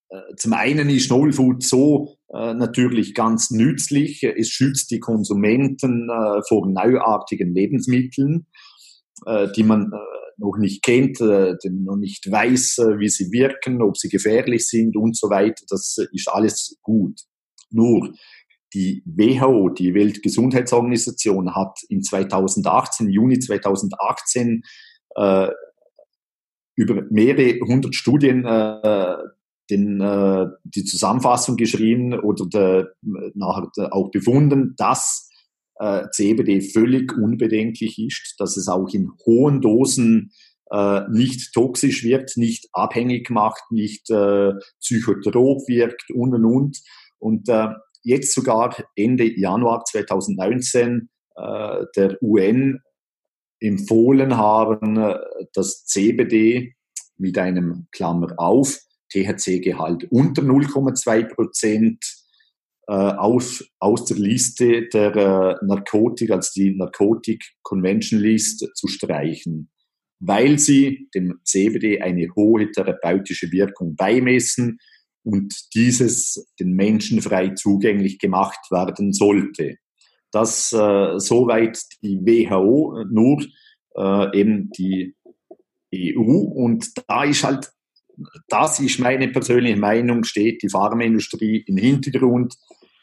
äh, 0.10 0.36
zum 0.38 0.54
einen 0.54 0.90
ist 0.90 1.10
Novel 1.10 1.34
Food 1.34 1.64
so 1.64 2.16
äh, 2.34 2.54
natürlich 2.54 3.16
ganz 3.16 3.50
nützlich. 3.52 4.24
Es 4.24 4.50
schützt 4.50 4.92
die 4.92 5.00
Konsumenten 5.00 6.10
äh, 6.10 6.42
vor 6.48 6.68
neuartigen 6.68 7.54
Lebensmitteln, 7.54 8.48
äh, 9.26 9.48
die 9.56 9.64
man 9.64 9.92
äh, 9.92 10.19
noch 10.40 10.58
nicht 10.58 10.82
kennt, 10.84 11.20
äh, 11.22 11.56
noch 11.70 11.98
nicht 11.98 12.32
weiß, 12.32 12.80
äh, 12.80 13.00
wie 13.00 13.10
sie 13.10 13.32
wirken, 13.32 13.82
ob 13.82 13.98
sie 13.98 14.10
gefährlich 14.10 14.68
sind 14.68 14.96
und 14.96 15.16
so 15.18 15.30
weiter. 15.30 15.64
Das 15.70 15.98
ist 16.12 16.28
alles 16.28 16.78
gut. 16.82 17.20
Nur 17.70 18.14
die 18.74 19.04
WHO, 19.06 19.70
die 19.70 19.94
Weltgesundheitsorganisation, 19.94 21.56
hat 21.56 21.80
in 21.90 22.04
2018, 22.04 23.10
Juni 23.10 23.40
2018, 23.40 24.64
äh, 25.16 25.48
über 26.76 27.04
mehrere 27.10 27.60
hundert 27.62 27.96
Studien 27.96 28.46
äh, 28.46 29.18
den, 29.70 30.02
äh, 30.02 30.48
die 30.64 30.86
Zusammenfassung 30.86 31.58
geschrieben 31.58 32.18
oder 32.20 32.46
der, 32.48 32.94
nachher 33.34 33.94
auch 33.94 34.12
befunden, 34.12 34.76
dass 34.78 35.29
äh, 35.80 36.10
CBD 36.12 36.62
völlig 36.62 37.18
unbedenklich 37.18 37.98
ist, 38.00 38.36
dass 38.38 38.58
es 38.58 38.68
auch 38.68 38.90
in 38.94 39.10
hohen 39.26 39.62
Dosen 39.62 40.32
äh, 40.72 41.02
nicht 41.10 41.54
toxisch 41.54 42.04
wird, 42.04 42.34
nicht 42.36 42.68
abhängig 42.74 43.30
macht, 43.30 43.64
nicht 43.72 44.10
äh, 44.10 44.52
psychotrop 44.80 45.68
wirkt 45.68 46.12
und 46.12 46.34
und 46.36 46.46
und. 46.46 46.78
Und 47.18 47.50
äh, 47.50 47.70
jetzt 48.04 48.34
sogar 48.34 48.76
Ende 48.96 49.26
Januar 49.40 49.84
2019 49.86 51.10
äh, 51.36 51.86
der 51.96 52.22
UN 52.22 52.80
empfohlen 53.60 54.38
haben, 54.38 54.98
äh, 54.98 55.18
dass 55.54 55.86
CBD 55.86 56.76
mit 57.18 57.38
einem 57.38 57.88
Klammer 57.92 58.34
auf 58.38 58.80
THC-Gehalt 59.12 60.08
unter 60.12 60.42
0,2 60.44 61.34
Prozent 61.34 62.19
aus, 62.92 63.64
aus 63.80 64.06
der 64.06 64.18
Liste 64.18 64.88
der 64.88 65.16
äh, 65.16 65.66
Narkotik, 65.66 66.32
als 66.32 66.52
die 66.54 66.76
Narcotic 66.76 67.44
Convention 67.62 68.20
List 68.20 68.68
zu 68.76 68.88
streichen, 68.88 69.70
weil 70.20 70.58
sie 70.60 71.08
dem 71.14 71.40
CBD 71.44 72.02
eine 72.02 72.28
hohe 72.36 72.72
therapeutische 72.72 73.52
Wirkung 73.52 73.96
beimessen 73.96 74.80
und 75.24 75.54
dieses 75.76 76.48
den 76.60 76.74
Menschen 76.74 77.22
frei 77.22 77.50
zugänglich 77.50 78.20
gemacht 78.20 78.72
werden 78.72 79.14
sollte. 79.14 79.76
Das 80.32 80.74
äh, 80.74 81.20
soweit 81.20 81.80
die 82.02 82.20
WHO, 82.22 83.04
nur 83.10 83.44
äh, 83.96 84.40
eben 84.40 84.70
die 84.72 85.16
EU. 85.94 86.22
Und 86.22 86.92
da 87.08 87.24
ist 87.24 87.44
halt, 87.44 87.70
das 88.48 88.80
ist 88.80 89.00
meine 89.00 89.28
persönliche 89.30 89.78
Meinung, 89.78 90.24
steht 90.24 90.62
die 90.62 90.70
Pharmaindustrie 90.70 91.64
im 91.68 91.78
Hintergrund, 91.78 92.56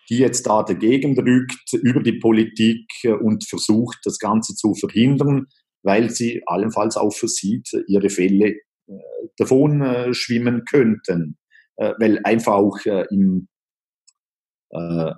die 0.09 0.19
jetzt 0.19 0.47
da 0.47 0.63
dagegen 0.63 1.15
drückt 1.15 1.73
über 1.73 2.03
die 2.03 2.19
Politik 2.19 2.87
und 3.21 3.47
versucht, 3.47 3.99
das 4.05 4.19
Ganze 4.19 4.55
zu 4.55 4.75
verhindern, 4.75 5.47
weil 5.83 6.11
sie 6.11 6.43
allenfalls 6.47 6.97
auch 6.97 7.13
versieht, 7.13 7.69
ihre 7.87 8.11
Fälle 8.11 8.57
äh, 8.89 8.93
davon 9.37 9.83
äh, 9.83 10.15
schwimmen 10.15 10.65
könnten. 10.65 11.39
Äh, 11.77 11.93
weil 11.99 12.21
einfach 12.25 12.55
auch 12.55 12.79
äh, 12.87 13.05
im 13.11 13.49
äh, 14.71 15.13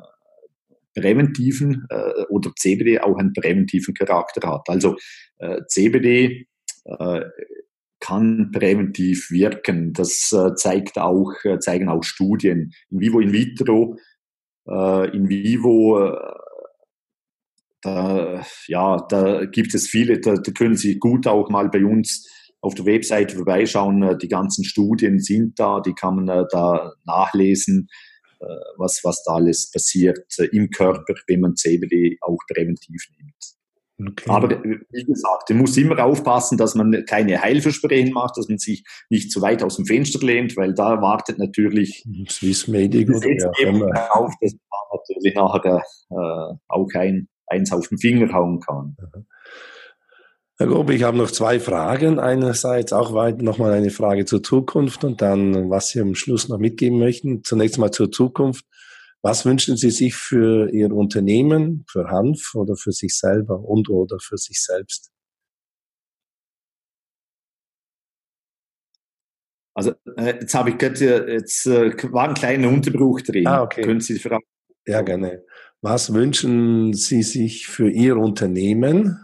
präventiven 0.95 1.87
äh, 1.91 2.25
oder 2.29 2.51
CBD 2.57 3.01
auch 3.01 3.17
einen 3.17 3.33
präventiven 3.33 3.95
Charakter 3.95 4.49
hat. 4.49 4.69
Also 4.69 4.97
äh, 5.39 5.61
CBD 5.69 6.47
äh, 6.85 7.21
kann 8.01 8.51
präventiv 8.53 9.31
wirken. 9.31 9.93
Das 9.93 10.33
äh, 10.33 10.55
zeigt 10.55 10.99
auch, 10.99 11.33
äh, 11.45 11.59
zeigen 11.59 11.89
auch 11.89 12.03
Studien. 12.03 12.73
In 12.91 13.01
vivo, 13.01 13.21
in 13.21 13.33
vitro, 13.33 13.97
äh, 14.69 15.17
in 15.17 15.29
vivo, 15.29 16.15
da, 17.83 18.45
ja, 18.67 18.97
da 19.09 19.45
gibt 19.45 19.75
es 19.75 19.89
viele, 19.89 20.21
da, 20.21 20.35
da 20.35 20.53
können 20.53 20.77
Sie 20.77 20.99
gut 20.99 21.27
auch 21.27 21.49
mal 21.49 21.69
bei 21.69 21.85
uns 21.85 22.29
auf 22.61 22.75
der 22.75 22.87
Webseite 22.87 23.37
vorbeischauen. 23.37 24.19
Die 24.19 24.29
ganzen 24.29 24.65
Studien 24.65 25.21
sind 25.21 25.59
da, 25.61 25.81
die 25.81 25.95
kann 25.95 26.17
man 26.17 26.47
da 26.51 26.93
nachlesen. 27.05 27.89
Äh, 28.41 28.47
was, 28.77 29.01
was 29.03 29.25
da 29.25 29.35
alles 29.35 29.71
passiert 29.71 30.21
äh, 30.39 30.45
im 30.53 30.71
Körper, 30.71 31.15
wenn 31.27 31.41
man 31.41 31.57
CBD 31.57 32.19
auch 32.21 32.39
präventiv 32.53 33.09
nimmt. 33.19 33.58
Okay. 34.01 34.31
Aber 34.31 34.53
äh, 34.53 34.79
wie 34.91 35.05
gesagt, 35.05 35.51
man 35.51 35.59
muss 35.59 35.77
immer 35.77 36.05
aufpassen, 36.05 36.57
dass 36.57 36.75
man 36.75 37.05
keine 37.07 37.43
Heilversprechen 37.43 38.13
macht, 38.13 38.37
dass 38.37 38.49
man 38.49 38.59
sich 38.59 38.85
nicht 39.11 39.33
zu 39.33 39.43
weit 39.43 39.63
aus 39.63 39.77
dem 39.77 39.87
Fenster 39.87 40.25
lehnt, 40.25 40.57
weil 40.57 40.73
da 40.73 41.03
wartet 41.03 41.39
natürlich 41.39 42.05
Swiss 42.29 42.69
Medic 42.69 43.11
oder 43.11 43.29
ja, 43.29 44.11
auf, 44.13 44.33
dass 44.41 44.53
man 44.53 45.01
natürlich 45.01 45.35
nachher 45.35 45.83
äh, 46.11 46.55
auch 46.69 46.89
ein, 46.95 47.29
eins 47.49 47.73
auf 47.73 47.89
den 47.89 47.99
Finger 47.99 48.33
hauen 48.33 48.61
kann. 48.61 48.97
Mhm. 49.01 49.27
Herr 50.61 50.67
Grobe, 50.67 50.93
ich 50.93 51.05
habe 51.05 51.17
noch 51.17 51.31
zwei 51.31 51.61
Fragen. 51.61 52.19
Einerseits 52.19 52.93
auch 52.93 53.13
nochmal 53.37 53.75
eine 53.75 53.91
Frage 53.91 54.25
zur 54.25 54.43
Zukunft 54.43 55.05
und 55.05 55.23
dann, 55.23 55.71
was 55.71 55.91
Sie 55.91 56.01
am 56.01 56.17
Schluss 56.17 56.49
noch 56.49 56.59
mitgeben 56.59 56.99
möchten. 56.99 57.45
Zunächst 57.45 57.79
mal 57.79 57.93
zur 57.93 58.11
Zukunft. 58.11 58.65
Was 59.23 59.45
wünschen 59.45 59.77
Sie 59.77 59.91
sich 59.91 60.15
für 60.15 60.71
Ihr 60.71 60.93
Unternehmen, 60.93 61.85
für 61.89 62.09
Hanf 62.09 62.55
oder 62.55 62.77
für 62.77 62.93
sich 62.93 63.17
selber 63.17 63.61
und 63.61 63.89
oder 63.89 64.19
für 64.21 64.39
sich 64.39 64.63
selbst? 64.63 65.11
Also 69.75 69.93
äh, 70.17 70.39
jetzt 70.41 70.55
habe 70.55 70.71
ich 70.71 70.79
gerade 70.79 71.33
jetzt 71.33 71.67
äh, 71.67 71.93
war 72.13 72.29
ein 72.29 72.35
kleiner 72.35 72.69
Unterbruch 72.69 73.21
drin. 73.21 73.47
Ah, 73.47 73.63
okay. 73.63 73.83
Können 73.83 74.01
Sie 74.01 74.15
die 74.15 74.21
Frage? 74.21 74.45
Ja, 74.87 75.03
gerne. 75.03 75.45
Was 75.81 76.13
wünschen 76.13 76.95
Sie 76.95 77.23
sich 77.23 77.69
für 77.69 77.89
Ihr 77.89 78.17
Unternehmen, 78.17 79.21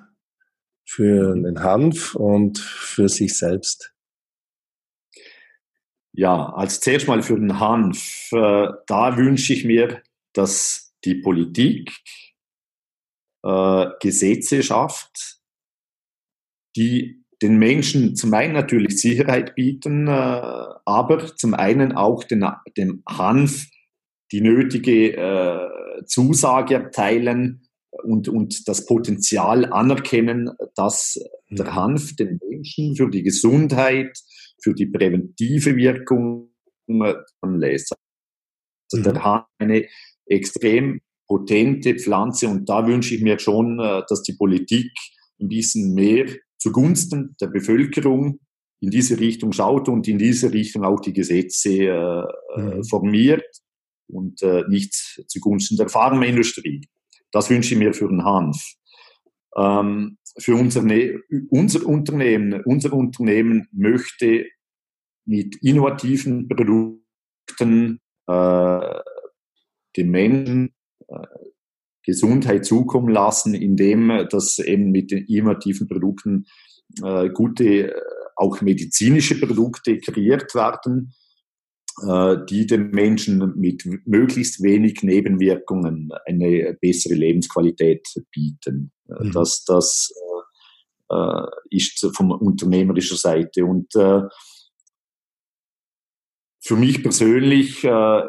für 0.84 1.34
den 1.34 1.60
Hanf 1.60 2.14
und 2.14 2.58
für 2.58 3.08
sich 3.08 3.36
selbst? 3.36 3.93
Ja, 6.16 6.50
als 6.50 6.80
zuerst 6.80 7.08
mal 7.08 7.22
für 7.22 7.38
den 7.38 7.58
Hanf. 7.58 8.28
Äh, 8.32 8.68
da 8.86 9.16
wünsche 9.16 9.52
ich 9.52 9.64
mir, 9.64 10.02
dass 10.32 10.94
die 11.04 11.16
Politik 11.16 11.90
äh, 13.42 13.86
Gesetze 14.00 14.62
schafft, 14.62 15.40
die 16.76 17.24
den 17.42 17.58
Menschen 17.58 18.14
zum 18.14 18.32
einen 18.32 18.54
natürlich 18.54 19.00
Sicherheit 19.00 19.54
bieten, 19.56 20.06
äh, 20.06 20.10
aber 20.10 21.36
zum 21.36 21.54
einen 21.54 21.92
auch 21.92 22.22
den, 22.24 22.46
dem 22.76 23.02
Hanf 23.06 23.66
die 24.30 24.40
nötige 24.40 25.16
äh, 25.16 26.04
Zusage 26.06 26.74
erteilen, 26.74 27.64
und, 28.02 28.28
und 28.28 28.68
das 28.68 28.86
Potenzial 28.86 29.72
anerkennen, 29.72 30.50
dass 30.74 31.18
der 31.50 31.66
mhm. 31.66 31.74
Hanf 31.74 32.16
den 32.16 32.38
Menschen 32.48 32.96
für 32.96 33.08
die 33.10 33.22
Gesundheit, 33.22 34.18
für 34.64 34.74
die 34.74 34.86
präventive 34.86 35.76
Wirkung 35.76 36.50
lässt. 36.88 37.94
Also 38.92 39.04
der 39.04 39.14
mhm. 39.14 39.24
Hanf 39.24 39.46
eine 39.58 39.86
extrem 40.26 41.00
potente 41.28 41.94
Pflanze 41.94 42.48
und 42.48 42.68
da 42.68 42.86
wünsche 42.86 43.14
ich 43.14 43.22
mir 43.22 43.38
schon, 43.38 43.78
äh, 43.78 44.02
dass 44.08 44.22
die 44.22 44.34
Politik 44.34 44.90
ein 45.40 45.48
bisschen 45.48 45.94
mehr 45.94 46.26
zugunsten 46.58 47.36
der 47.40 47.48
Bevölkerung 47.48 48.40
in 48.80 48.90
diese 48.90 49.18
Richtung 49.18 49.52
schaut 49.52 49.88
und 49.88 50.06
in 50.08 50.18
diese 50.18 50.52
Richtung 50.52 50.84
auch 50.84 51.00
die 51.00 51.12
Gesetze 51.12 51.70
äh, 51.70 52.24
äh 52.56 52.76
mhm. 52.76 52.84
formiert 52.84 53.44
und 54.08 54.42
äh, 54.42 54.64
nicht 54.68 54.94
zugunsten 55.28 55.76
der 55.76 55.88
Pharmaindustrie. 55.88 56.82
Das 57.32 57.50
wünsche 57.50 57.74
ich 57.74 57.80
mir 57.80 57.94
für 57.94 58.08
den 58.08 58.24
Hanf. 58.24 58.62
Ähm, 59.56 60.18
für 60.38 60.56
unser, 60.56 60.82
ne 60.82 61.20
unser 61.50 61.86
Unternehmen, 61.86 62.62
unser 62.64 62.92
Unternehmen 62.92 63.68
möchte 63.72 64.46
mit 65.26 65.56
innovativen 65.62 66.48
Produkten 66.48 68.00
äh, 68.26 69.00
den 69.96 70.10
Menschen 70.10 70.74
äh, 71.08 71.26
Gesundheit 72.04 72.66
zukommen 72.66 73.08
lassen, 73.08 73.54
indem 73.54 74.26
das 74.30 74.58
eben 74.58 74.90
mit 74.90 75.10
den 75.10 75.24
innovativen 75.24 75.88
Produkten 75.88 76.46
äh, 77.02 77.30
gute, 77.30 77.88
äh, 77.88 77.94
auch 78.36 78.60
medizinische 78.60 79.40
Produkte 79.40 79.98
kreiert 79.98 80.54
werden, 80.54 81.14
äh, 82.06 82.36
die 82.48 82.66
den 82.66 82.90
Menschen 82.90 83.54
mit 83.56 83.88
möglichst 84.04 84.62
wenig 84.62 85.02
Nebenwirkungen 85.02 86.10
eine 86.26 86.76
bessere 86.80 87.14
Lebensqualität 87.14 88.06
bieten. 88.30 88.92
Äh, 89.08 89.24
mhm. 89.24 89.32
Das, 89.32 89.64
das 89.64 90.12
äh, 91.10 91.42
ist 91.70 92.06
von 92.14 92.32
unternehmerischer 92.32 93.16
Seite. 93.16 93.64
Und 93.64 93.94
äh, 93.94 94.22
für 96.64 96.76
mich 96.76 97.02
persönlich, 97.02 97.84
äh, 97.84 98.22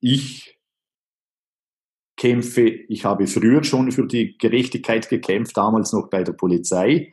ich 0.00 0.56
kämpfe, 2.16 2.68
ich 2.68 3.04
habe 3.04 3.26
früher 3.26 3.64
schon 3.64 3.90
für 3.90 4.06
die 4.06 4.36
Gerechtigkeit 4.38 5.08
gekämpft, 5.08 5.56
damals 5.56 5.92
noch 5.92 6.08
bei 6.08 6.22
der 6.22 6.34
Polizei. 6.34 7.12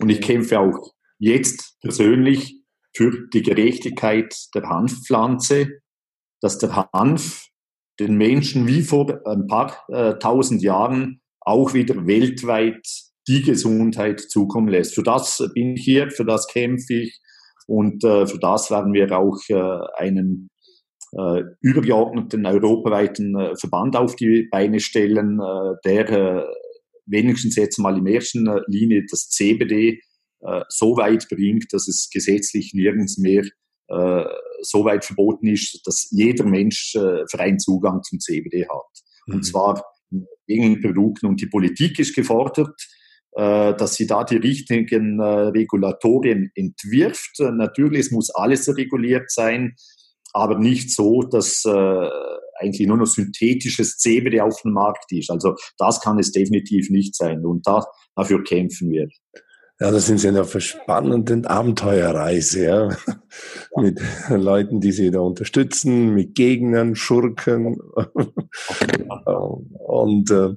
Und 0.00 0.10
ich 0.10 0.20
kämpfe 0.20 0.60
auch 0.60 0.92
jetzt 1.18 1.78
persönlich 1.80 2.56
für 2.94 3.26
die 3.32 3.42
Gerechtigkeit 3.42 4.36
der 4.54 4.68
Hanfpflanze, 4.68 5.80
dass 6.40 6.58
der 6.58 6.88
Hanf 6.92 7.48
den 7.98 8.16
Menschen 8.16 8.66
wie 8.66 8.82
vor 8.82 9.22
ein 9.26 9.46
paar 9.46 9.78
äh, 9.88 10.18
tausend 10.18 10.62
Jahren 10.62 11.22
auch 11.40 11.72
wieder 11.72 12.06
weltweit 12.06 12.86
die 13.26 13.42
Gesundheit 13.42 14.20
zukommen 14.20 14.68
lässt. 14.68 14.94
Für 14.94 15.02
das 15.02 15.42
bin 15.54 15.76
ich 15.76 15.84
hier, 15.84 16.10
für 16.10 16.24
das 16.24 16.46
kämpfe 16.48 16.94
ich 16.94 17.20
und 17.66 18.04
äh, 18.04 18.26
für 18.26 18.38
das 18.38 18.70
werden 18.70 18.92
wir 18.92 19.10
auch 19.16 19.38
äh, 19.48 20.02
einen 20.02 20.50
äh, 21.12 21.42
übergeordneten 21.60 22.46
europaweiten 22.46 23.38
äh, 23.38 23.56
Verband 23.56 23.96
auf 23.96 24.16
die 24.16 24.48
Beine 24.50 24.80
stellen, 24.80 25.40
äh, 25.40 25.74
der 25.84 26.10
äh, 26.10 26.44
wenigstens 27.06 27.56
jetzt 27.56 27.78
mal 27.78 27.96
in 27.96 28.06
erster 28.06 28.62
Linie 28.66 29.04
das 29.10 29.28
CBD 29.28 30.00
äh, 30.40 30.60
so 30.68 30.96
weit 30.96 31.26
bringt, 31.28 31.72
dass 31.72 31.88
es 31.88 32.10
gesetzlich 32.10 32.72
nirgends 32.74 33.18
mehr 33.18 33.44
äh, 33.88 34.24
so 34.62 34.84
weit 34.84 35.04
verboten 35.04 35.46
ist, 35.46 35.80
dass 35.86 36.08
jeder 36.10 36.44
Mensch 36.44 36.94
äh, 36.94 37.26
freien 37.30 37.58
Zugang 37.58 38.02
zum 38.02 38.18
CBD 38.18 38.66
hat. 38.68 39.02
Mhm. 39.26 39.34
Und 39.34 39.42
zwar 39.44 39.84
in 40.46 40.80
Produkten. 40.80 41.26
Und 41.26 41.40
die 41.40 41.46
Politik 41.46 41.98
ist 41.98 42.14
gefordert, 42.14 42.74
äh, 42.78 43.03
dass 43.36 43.94
sie 43.94 44.06
da 44.06 44.24
die 44.24 44.36
richtigen 44.36 45.18
äh, 45.18 45.24
Regulatorien 45.24 46.50
entwirft. 46.54 47.38
Natürlich, 47.40 48.00
es 48.00 48.10
muss 48.10 48.30
alles 48.30 48.68
reguliert 48.76 49.30
sein, 49.30 49.74
aber 50.32 50.58
nicht 50.58 50.90
so, 50.90 51.22
dass 51.22 51.64
äh, 51.64 52.08
eigentlich 52.60 52.86
nur 52.86 52.96
noch 52.96 53.06
synthetisches 53.06 53.98
CBD 53.98 54.40
auf 54.40 54.60
dem 54.62 54.72
Markt 54.72 55.10
ist. 55.12 55.30
Also 55.30 55.56
das 55.78 56.00
kann 56.00 56.18
es 56.18 56.32
definitiv 56.32 56.90
nicht 56.90 57.16
sein 57.16 57.44
und 57.44 57.66
da, 57.66 57.84
dafür 58.14 58.42
kämpfen 58.44 58.90
wir. 58.90 59.08
Ja, 59.80 59.90
das 59.90 60.06
sind 60.06 60.18
Sie 60.18 60.28
in 60.28 60.36
einer 60.36 60.46
spannenden 60.46 61.46
Abenteuerreise, 61.46 62.64
ja. 62.64 62.96
mit 63.76 64.00
Leuten, 64.28 64.80
die 64.80 64.92
Sie 64.92 65.10
da 65.10 65.18
unterstützen, 65.18 66.14
mit 66.14 66.36
Gegnern, 66.36 66.94
Schurken 66.94 67.80
und 69.86 70.30
äh, 70.30 70.54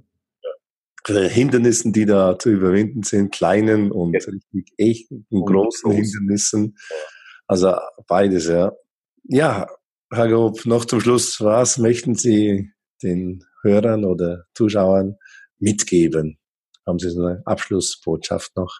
Hindernissen, 1.07 1.93
die 1.93 2.05
da 2.05 2.37
zu 2.37 2.49
überwinden 2.49 3.03
sind, 3.03 3.33
kleinen 3.33 3.91
und 3.91 4.15
richtig 4.15 4.73
echten, 4.77 5.25
großen 5.29 5.91
Hindernissen. 5.91 6.77
Also 7.47 7.75
beides, 8.07 8.47
ja. 8.47 8.73
Ja, 9.23 9.67
Herr 10.11 10.29
Grob, 10.29 10.65
noch 10.65 10.85
zum 10.85 11.01
Schluss, 11.01 11.41
was 11.41 11.77
möchten 11.77 12.15
Sie 12.15 12.71
den 13.03 13.43
Hörern 13.61 14.05
oder 14.05 14.45
Zuschauern 14.53 15.17
mitgeben? 15.59 16.39
Haben 16.85 16.99
Sie 16.99 17.09
so 17.09 17.25
eine 17.25 17.41
Abschlussbotschaft 17.45 18.55
noch? 18.55 18.79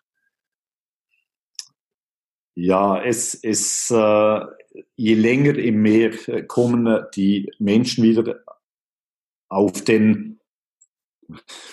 Ja, 2.56 3.04
es, 3.04 3.36
es 3.36 3.92
äh, 3.92 4.40
je 4.96 5.14
länger 5.14 5.58
im 5.58 5.82
Meer 5.82 6.12
kommen 6.48 7.06
die 7.14 7.52
Menschen 7.60 8.04
wieder 8.04 8.44
auf 9.50 9.84
den, 9.84 10.37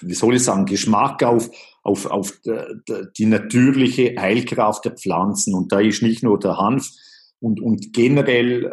wie 0.00 0.14
soll 0.14 0.36
ich 0.36 0.44
sagen, 0.44 0.66
Geschmack 0.66 1.22
auf, 1.22 1.50
auf, 1.82 2.06
auf 2.06 2.32
die 3.16 3.26
natürliche 3.26 4.14
Heilkraft 4.18 4.84
der 4.84 4.92
Pflanzen. 4.92 5.54
Und 5.54 5.72
da 5.72 5.80
ist 5.80 6.02
nicht 6.02 6.22
nur 6.22 6.38
der 6.38 6.56
Hanf 6.56 6.88
und, 7.40 7.60
und 7.60 7.92
generell 7.92 8.70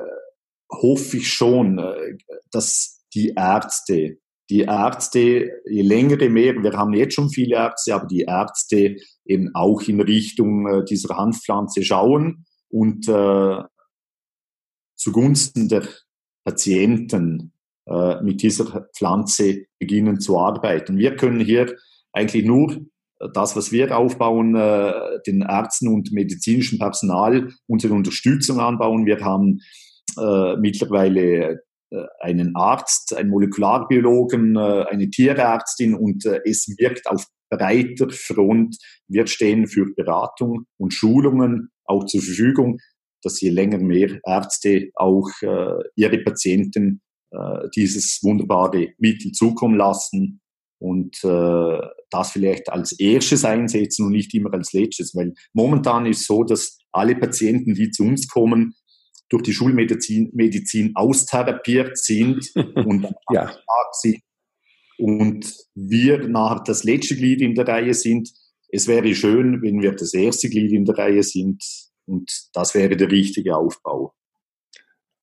hoffe 0.72 1.18
ich 1.18 1.32
schon, 1.32 1.78
äh, 1.80 2.18
dass 2.52 3.04
die 3.14 3.34
Ärzte, 3.36 4.18
die 4.50 4.62
Ärzte, 4.62 5.52
je 5.70 5.82
länger, 5.82 6.20
je 6.20 6.30
mehr, 6.30 6.56
wir 6.56 6.74
haben 6.74 6.94
jetzt 6.94 7.16
schon 7.16 7.30
viele 7.30 7.56
Ärzte, 7.56 7.96
aber 7.96 8.08
die 8.08 8.22
Ärzte 8.22 8.98
eben 9.26 9.54
auch 9.54 9.82
in 9.84 10.02
Richtung 10.02 10.68
äh, 10.68 10.86
dieser 10.86 11.18
Hanfpflanze 11.18 11.84
schauen 11.84 12.46
und 12.70 13.08
äh, 13.08 13.64
zugunsten 14.96 15.68
der 15.68 15.88
Patienten 16.44 17.54
äh, 17.88 18.22
mit 18.22 18.42
dieser 18.42 18.88
Pflanze 18.96 19.66
beginnen 19.80 20.20
zu 20.20 20.38
arbeiten. 20.38 20.98
Wir 20.98 21.16
können 21.16 21.40
hier 21.40 21.76
eigentlich 22.14 22.46
nur 22.46 22.78
das, 23.34 23.56
was 23.56 23.72
wir 23.72 23.98
aufbauen, 23.98 24.56
äh, 24.56 24.94
den 25.28 25.42
Ärzten 25.42 25.88
und 25.88 26.12
medizinischen 26.12 26.80
Personal 26.80 27.50
unsere 27.68 27.94
Unterstützung 27.94 28.60
anbauen. 28.60 29.06
Wir 29.06 29.20
haben 29.22 29.60
äh, 30.20 30.58
mittlerweile 30.58 31.62
äh, 31.92 32.06
einen 32.20 32.56
Arzt, 32.56 33.16
einen 33.16 33.30
Molekularbiologen, 33.30 34.56
äh, 34.56 34.86
eine 34.90 35.10
Tierärztin 35.10 35.94
und 35.94 36.26
äh, 36.26 36.42
es 36.46 36.68
wirkt 36.78 37.08
auf 37.08 37.26
breiter 37.50 38.10
Front. 38.10 38.78
Wir 39.08 39.28
stehen 39.28 39.68
für 39.68 39.94
Beratung 39.96 40.66
und 40.78 40.94
Schulungen 40.94 41.70
auch 41.86 42.06
zur 42.06 42.22
Verfügung, 42.22 42.80
dass 43.24 43.40
je 43.42 43.50
länger 43.50 43.78
mehr 43.78 44.20
Ärzte 44.26 44.90
auch 44.96 45.30
äh, 45.42 45.84
ihre 45.96 46.18
Patienten 46.20 47.02
äh, 47.32 47.70
dieses 47.76 48.20
wunderbare 48.24 48.90
Mittel 48.98 49.32
zukommen 49.32 49.78
lassen 49.78 50.42
und 50.80 51.24
äh, 51.24 51.80
das 52.10 52.32
vielleicht 52.32 52.70
als 52.70 52.92
erstes 52.94 53.46
einsetzen 53.46 54.06
und 54.06 54.14
nicht 54.14 54.34
immer 54.34 54.54
als 54.54 54.74
letztes, 54.74 55.16
weil 55.16 55.34
momentan 55.54 56.06
ist 56.06 56.26
so, 56.26 56.44
dass 56.44 56.80
alle 56.92 57.16
Patienten, 57.16 57.74
die 57.74 57.92
zu 57.92 58.04
uns 58.04 58.28
kommen, 58.28 58.74
durch 59.30 59.44
die 59.44 59.54
Schulmedizin 59.54 60.30
Medizin 60.34 60.92
austherapiert 60.96 61.98
sind 61.98 62.52
und 62.76 63.08
ja. 63.32 63.56
sind 63.94 64.22
und 64.98 65.56
wir 65.74 66.28
nachher 66.28 66.64
das 66.66 66.84
letzte 66.84 67.16
Glied 67.16 67.42
in 67.42 67.56
der 67.56 67.68
Reihe 67.68 67.94
sind. 67.94 68.30
Es 68.70 68.88
wäre 68.88 69.16
schön, 69.16 69.62
wenn 69.62 69.82
wir 69.82 69.94
das 69.94 70.14
erste 70.14 70.50
Glied 70.50 70.72
in 70.72 70.86
der 70.86 70.98
Reihe 70.98 71.24
sind 71.24 71.64
und 72.06 72.30
das 72.54 72.76
wäre 72.76 72.96
der 72.96 73.10
richtige 73.10 73.56
Aufbau. 73.56 74.14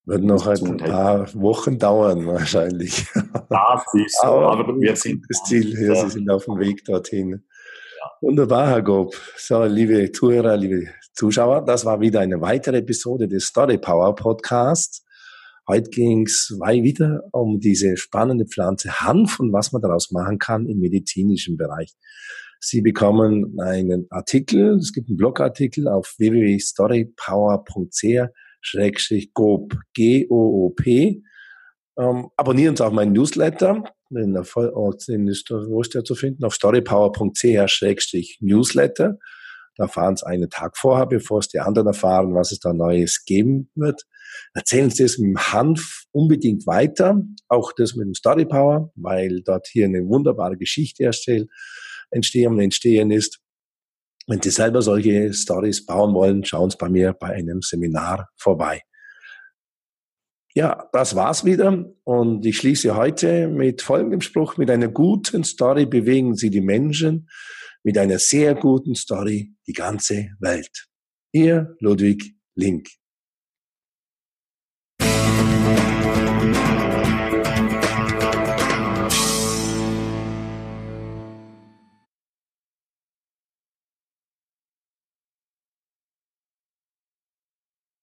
Wird 0.09 0.25
noch 0.25 0.47
ein 0.47 0.79
paar 0.79 1.29
Wochen 1.35 1.79
dauern 1.79 2.27
wahrscheinlich. 2.27 3.07
Das 3.51 3.85
ist 3.93 4.19
so, 4.23 4.27
aber, 4.27 4.53
aber 4.53 4.81
wir 4.81 4.97
sind 4.97 5.23
das 5.29 5.43
Ziel. 5.45 5.79
Ja, 5.79 5.95
Sie 5.97 6.09
sind 6.09 6.31
auf 6.31 6.47
dem 6.47 6.59
Weg 6.59 6.83
dorthin. 6.87 7.45
Wunderbar, 8.23 8.69
Herr 8.69 8.83
Gob. 8.83 9.15
So, 9.37 9.63
liebe 9.65 10.11
Zuhörer, 10.11 10.57
liebe 10.57 10.87
Zuschauer, 11.13 11.63
das 11.63 11.85
war 11.85 12.01
wieder 12.01 12.21
eine 12.21 12.41
weitere 12.41 12.79
Episode 12.79 13.29
des 13.29 13.49
Story 13.49 13.77
Power 13.77 14.15
Podcast. 14.15 15.05
Heute 15.69 15.91
ging 15.91 16.23
es 16.23 16.57
wieder 16.59 17.21
um 17.33 17.61
diese 17.61 17.99
spannende 17.99 18.47
Pflanze 18.47 19.01
Hanf 19.01 19.39
und 19.41 19.53
was 19.53 19.73
man 19.73 19.83
daraus 19.83 20.11
machen 20.11 20.39
kann 20.39 20.67
im 20.69 20.79
medizinischen 20.79 21.59
Bereich. 21.59 21.93
Sie 22.61 22.81
bekommen 22.81 23.59
einen 23.61 24.07
Artikel, 24.09 24.79
es 24.79 24.95
gibt 24.95 25.11
einen 25.11 25.19
Blogartikel 25.19 25.87
auf 25.87 26.15
www.storypower.ch-goop, 28.63 29.75
G-O-O-P. 29.95 31.23
Ähm, 31.99 32.29
abonnieren 32.37 32.77
Sie 32.77 32.87
auch 32.87 32.93
meinen 32.93 33.13
Newsletter 33.13 33.83
den, 34.11 34.35
den 34.35 35.29
ist, 35.29 35.51
wo 35.51 35.81
ist 35.81 35.95
der 35.95 36.05
zu 36.05 36.15
finden? 36.15 36.45
Auf 36.45 36.55
storypower.ch-newsletter. 36.55 39.19
Da 39.77 39.85
erfahren 39.85 40.17
Sie 40.17 40.27
einen 40.27 40.51
Tag 40.51 40.77
vorher, 40.77 41.07
bevor 41.07 41.39
es 41.41 41.49
die 41.49 41.61
anderen 41.61 41.89
erfahren, 41.89 42.35
was 42.35 42.53
es 42.53 42.59
da 42.59 42.73
Neues 42.73 43.25
geben 43.25 43.71
wird. 43.75 44.05
Erzählen 44.55 44.91
Sie 44.91 45.03
es 45.05 45.19
mit 45.19 45.29
dem 45.29 45.53
Hanf 45.53 46.05
unbedingt 46.11 46.67
weiter, 46.67 47.23
auch 47.49 47.73
das 47.77 47.95
mit 47.95 48.07
dem 48.07 48.15
Storypower, 48.15 48.91
weil 48.97 49.43
dort 49.43 49.69
hier 49.69 49.85
eine 49.87 50.07
wunderbare 50.07 50.57
Geschichte 50.57 51.05
erstellt, 51.05 51.51
entstehen 52.11 52.55
und 52.55 52.61
entstehen 52.61 53.11
ist. 53.11 53.41
Wenn 54.29 54.43
Sie 54.43 54.51
selber 54.51 54.83
solche 54.83 55.33
Stories 55.33 55.87
bauen 55.87 56.13
wollen, 56.15 56.45
schauen 56.45 56.69
Sie 56.69 56.77
bei 56.79 56.91
mir 56.91 57.15
bei 57.15 57.29
einem 57.29 57.63
Seminar 57.63 58.29
vorbei. 58.37 58.83
Ja, 60.55 60.87
das 60.93 61.15
war's 61.15 61.47
wieder. 61.47 61.87
Und 62.05 62.45
ich 62.45 62.59
schließe 62.59 62.95
heute 62.95 63.49
mit 63.49 63.81
folgendem 63.81 64.21
Spruch. 64.21 64.59
Mit 64.59 64.71
einer 64.71 64.89
guten 64.89 65.45
Story 65.45 65.87
bewegen 65.87 66.35
Sie 66.35 66.51
die 66.51 66.61
Menschen. 66.61 67.31
Mit 67.83 67.97
einer 67.97 68.19
sehr 68.19 68.55
guten 68.55 68.95
Story 68.95 69.55
die 69.67 69.73
ganze 69.73 70.31
Welt. 70.41 70.89
Ihr 71.33 71.75
Ludwig 71.81 72.35
Link. 72.55 72.98